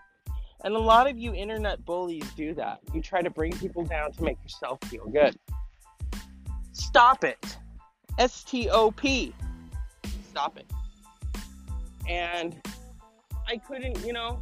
And 0.63 0.73
a 0.73 0.79
lot 0.79 1.07
of 1.07 1.17
you 1.17 1.33
internet 1.33 1.85
bullies 1.85 2.29
do 2.35 2.53
that. 2.55 2.79
You 2.93 3.01
try 3.01 3.21
to 3.21 3.29
bring 3.29 3.53
people 3.57 3.85
down 3.85 4.11
to 4.13 4.23
make 4.23 4.37
yourself 4.43 4.79
feel 4.85 5.05
good. 5.07 5.37
Stop 6.71 7.23
it. 7.23 7.57
S 8.17 8.43
T 8.43 8.69
O 8.69 8.91
P. 8.91 9.33
Stop 10.29 10.57
it. 10.57 10.65
And 12.09 12.59
I 13.47 13.57
couldn't, 13.57 14.03
you 14.05 14.13
know, 14.13 14.41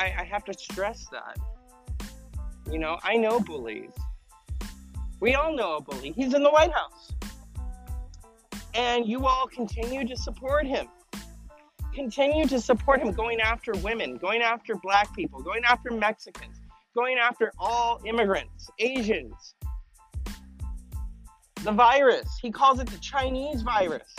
I, 0.00 0.14
I 0.20 0.24
have 0.24 0.44
to 0.44 0.54
stress 0.54 1.06
that. 1.12 1.36
You 2.70 2.78
know, 2.78 2.98
I 3.02 3.16
know 3.16 3.40
bullies. 3.40 3.92
We 5.20 5.34
all 5.34 5.54
know 5.54 5.76
a 5.76 5.80
bully. 5.80 6.12
He's 6.12 6.34
in 6.34 6.42
the 6.42 6.50
White 6.50 6.72
House. 6.72 7.12
And 8.74 9.06
you 9.06 9.26
all 9.26 9.46
continue 9.46 10.06
to 10.06 10.16
support 10.16 10.66
him 10.66 10.88
continue 11.92 12.46
to 12.46 12.60
support 12.60 13.00
him 13.00 13.12
going 13.12 13.40
after 13.40 13.72
women, 13.82 14.16
going 14.16 14.42
after 14.42 14.74
black 14.76 15.14
people, 15.14 15.40
going 15.40 15.64
after 15.64 15.90
Mexicans, 15.90 16.60
going 16.94 17.18
after 17.18 17.52
all 17.58 18.00
immigrants, 18.06 18.70
Asians. 18.78 19.54
The 21.62 21.72
virus, 21.72 22.38
he 22.40 22.50
calls 22.50 22.80
it 22.80 22.88
the 22.88 22.98
Chinese 22.98 23.62
virus. 23.62 24.14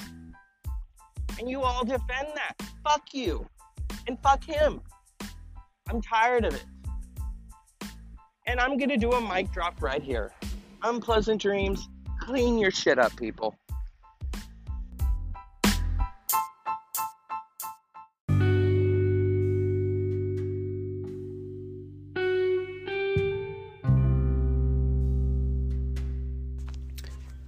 And 1.39 1.49
you 1.49 1.61
all 1.61 1.83
defend 1.83 2.27
that. 2.35 2.53
Fuck 2.83 3.13
you. 3.13 3.47
And 4.07 4.17
fuck 4.21 4.43
him. 4.43 4.81
I'm 5.91 6.01
tired 6.01 6.45
of 6.45 6.55
it. 6.55 6.63
And 8.47 8.61
I'm 8.61 8.77
going 8.77 8.87
to 8.87 8.95
do 8.95 9.11
a 9.11 9.19
mic 9.19 9.51
drop 9.51 9.81
right 9.81 10.01
here. 10.01 10.31
Unpleasant 10.83 11.41
dreams. 11.41 11.85
Clean 12.21 12.57
your 12.57 12.71
shit 12.71 12.97
up, 12.97 13.13
people. 13.17 13.57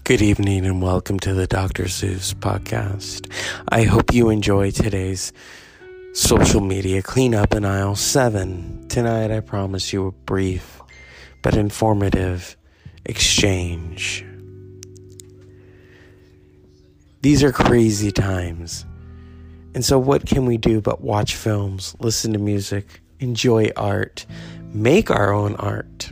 Good 0.03 0.21
evening 0.21 0.65
and 0.65 0.81
welcome 0.81 1.17
to 1.21 1.33
the 1.33 1.47
Dr. 1.47 1.87
Zeus 1.87 2.33
podcast. 2.33 3.31
I 3.69 3.83
hope 3.83 4.13
you 4.13 4.29
enjoy 4.29 4.71
today's 4.71 5.31
social 6.13 6.61
media 6.61 7.01
cleanup 7.01 7.55
in 7.55 7.65
aisle 7.65 7.95
7. 7.95 8.87
Tonight, 8.87 9.31
I 9.31 9.39
promise 9.39 9.91
you 9.91 10.05
a 10.05 10.11
brief 10.11 10.79
but 11.41 11.55
informative 11.55 12.55
exchange. 13.03 14.23
These 17.21 17.43
are 17.43 17.51
crazy 17.51 18.11
times. 18.11 18.85
And 19.73 19.83
so, 19.83 19.97
what 19.97 20.27
can 20.27 20.45
we 20.45 20.57
do 20.57 20.81
but 20.81 21.01
watch 21.01 21.35
films, 21.35 21.95
listen 21.99 22.33
to 22.33 22.39
music, 22.39 23.01
enjoy 23.19 23.71
art, 23.75 24.27
make 24.71 25.09
our 25.09 25.33
own 25.33 25.55
art? 25.55 26.11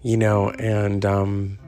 You 0.00 0.16
know, 0.16 0.50
and 0.50 1.04
um, 1.04 1.58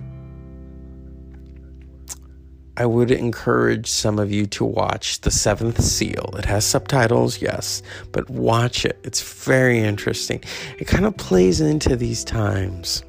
I 2.77 2.87
would 2.87 3.13
encourage 3.13 3.89
some 3.89 4.19
of 4.19 4.33
you 4.33 4.47
to 4.47 4.65
watch 4.65 5.21
The 5.21 5.31
Seventh 5.31 5.81
Seal. 5.81 6.35
It 6.37 6.45
has 6.45 6.65
subtitles, 6.65 7.41
yes, 7.41 7.83
but 8.11 8.29
watch 8.29 8.85
it. 8.85 8.99
It's 9.05 9.23
very 9.45 9.79
interesting. 9.79 10.43
It 10.79 10.87
kind 10.87 11.05
of 11.05 11.17
plays 11.17 11.61
into 11.61 11.95
these 11.95 12.25
times. 12.25 13.05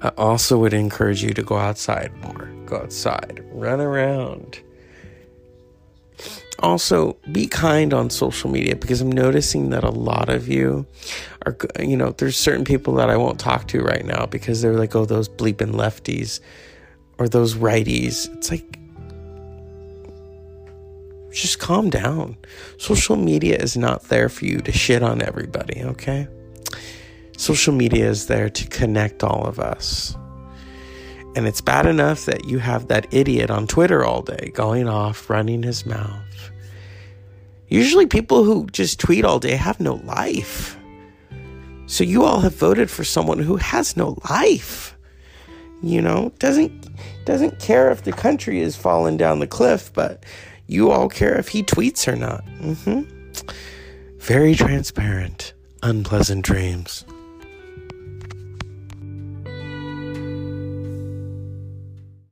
I 0.00 0.08
also 0.16 0.58
would 0.58 0.72
encourage 0.72 1.22
you 1.22 1.34
to 1.34 1.42
go 1.42 1.56
outside 1.56 2.12
more. 2.22 2.48
Go 2.64 2.76
outside, 2.76 3.44
run 3.52 3.80
around. 3.80 4.58
Also, 6.60 7.18
be 7.30 7.46
kind 7.46 7.92
on 7.92 8.08
social 8.08 8.48
media 8.48 8.74
because 8.74 9.02
I'm 9.02 9.12
noticing 9.12 9.68
that 9.70 9.84
a 9.84 9.90
lot 9.90 10.30
of 10.30 10.48
you 10.48 10.86
are, 11.44 11.56
you 11.78 11.96
know, 11.96 12.12
there's 12.12 12.38
certain 12.38 12.64
people 12.64 12.94
that 12.94 13.10
I 13.10 13.18
won't 13.18 13.38
talk 13.38 13.68
to 13.68 13.82
right 13.82 14.04
now 14.04 14.24
because 14.24 14.62
they're 14.62 14.78
like, 14.78 14.94
oh, 14.94 15.04
those 15.04 15.28
bleeping 15.28 15.72
lefties 15.72 16.40
or 17.18 17.28
those 17.28 17.54
righties. 17.54 18.32
It's 18.36 18.50
like, 18.50 18.78
just 21.30 21.58
calm 21.58 21.90
down. 21.90 22.36
Social 22.78 23.16
media 23.16 23.56
is 23.56 23.76
not 23.76 24.04
there 24.04 24.28
for 24.28 24.44
you 24.44 24.60
to 24.60 24.72
shit 24.72 25.02
on 25.02 25.20
everybody, 25.20 25.82
okay? 25.82 26.28
Social 27.36 27.74
media 27.74 28.08
is 28.08 28.28
there 28.28 28.48
to 28.48 28.66
connect 28.68 29.24
all 29.24 29.44
of 29.44 29.58
us. 29.58 30.16
And 31.36 31.48
it's 31.48 31.60
bad 31.60 31.86
enough 31.86 32.26
that 32.26 32.44
you 32.44 32.60
have 32.60 32.86
that 32.86 33.12
idiot 33.12 33.50
on 33.50 33.66
Twitter 33.66 34.04
all 34.04 34.22
day 34.22 34.52
going 34.54 34.88
off, 34.88 35.28
running 35.28 35.64
his 35.64 35.84
mouth. 35.84 36.52
Usually, 37.66 38.06
people 38.06 38.44
who 38.44 38.66
just 38.66 39.00
tweet 39.00 39.24
all 39.24 39.40
day 39.40 39.56
have 39.56 39.80
no 39.80 39.94
life. 40.04 40.78
So, 41.86 42.04
you 42.04 42.22
all 42.22 42.38
have 42.40 42.54
voted 42.54 42.88
for 42.88 43.02
someone 43.02 43.40
who 43.40 43.56
has 43.56 43.96
no 43.96 44.16
life 44.30 44.93
you 45.86 46.00
know 46.00 46.32
doesn't 46.38 46.88
doesn't 47.24 47.58
care 47.58 47.90
if 47.90 48.02
the 48.02 48.12
country 48.12 48.60
is 48.60 48.76
falling 48.76 49.16
down 49.16 49.38
the 49.38 49.46
cliff 49.46 49.92
but 49.92 50.24
you 50.66 50.90
all 50.90 51.08
care 51.08 51.36
if 51.38 51.48
he 51.48 51.62
tweets 51.62 52.06
or 52.10 52.16
not 52.16 52.44
mm-hmm. 52.60 53.02
very 54.18 54.54
transparent 54.54 55.52
unpleasant 55.82 56.44
dreams 56.44 57.04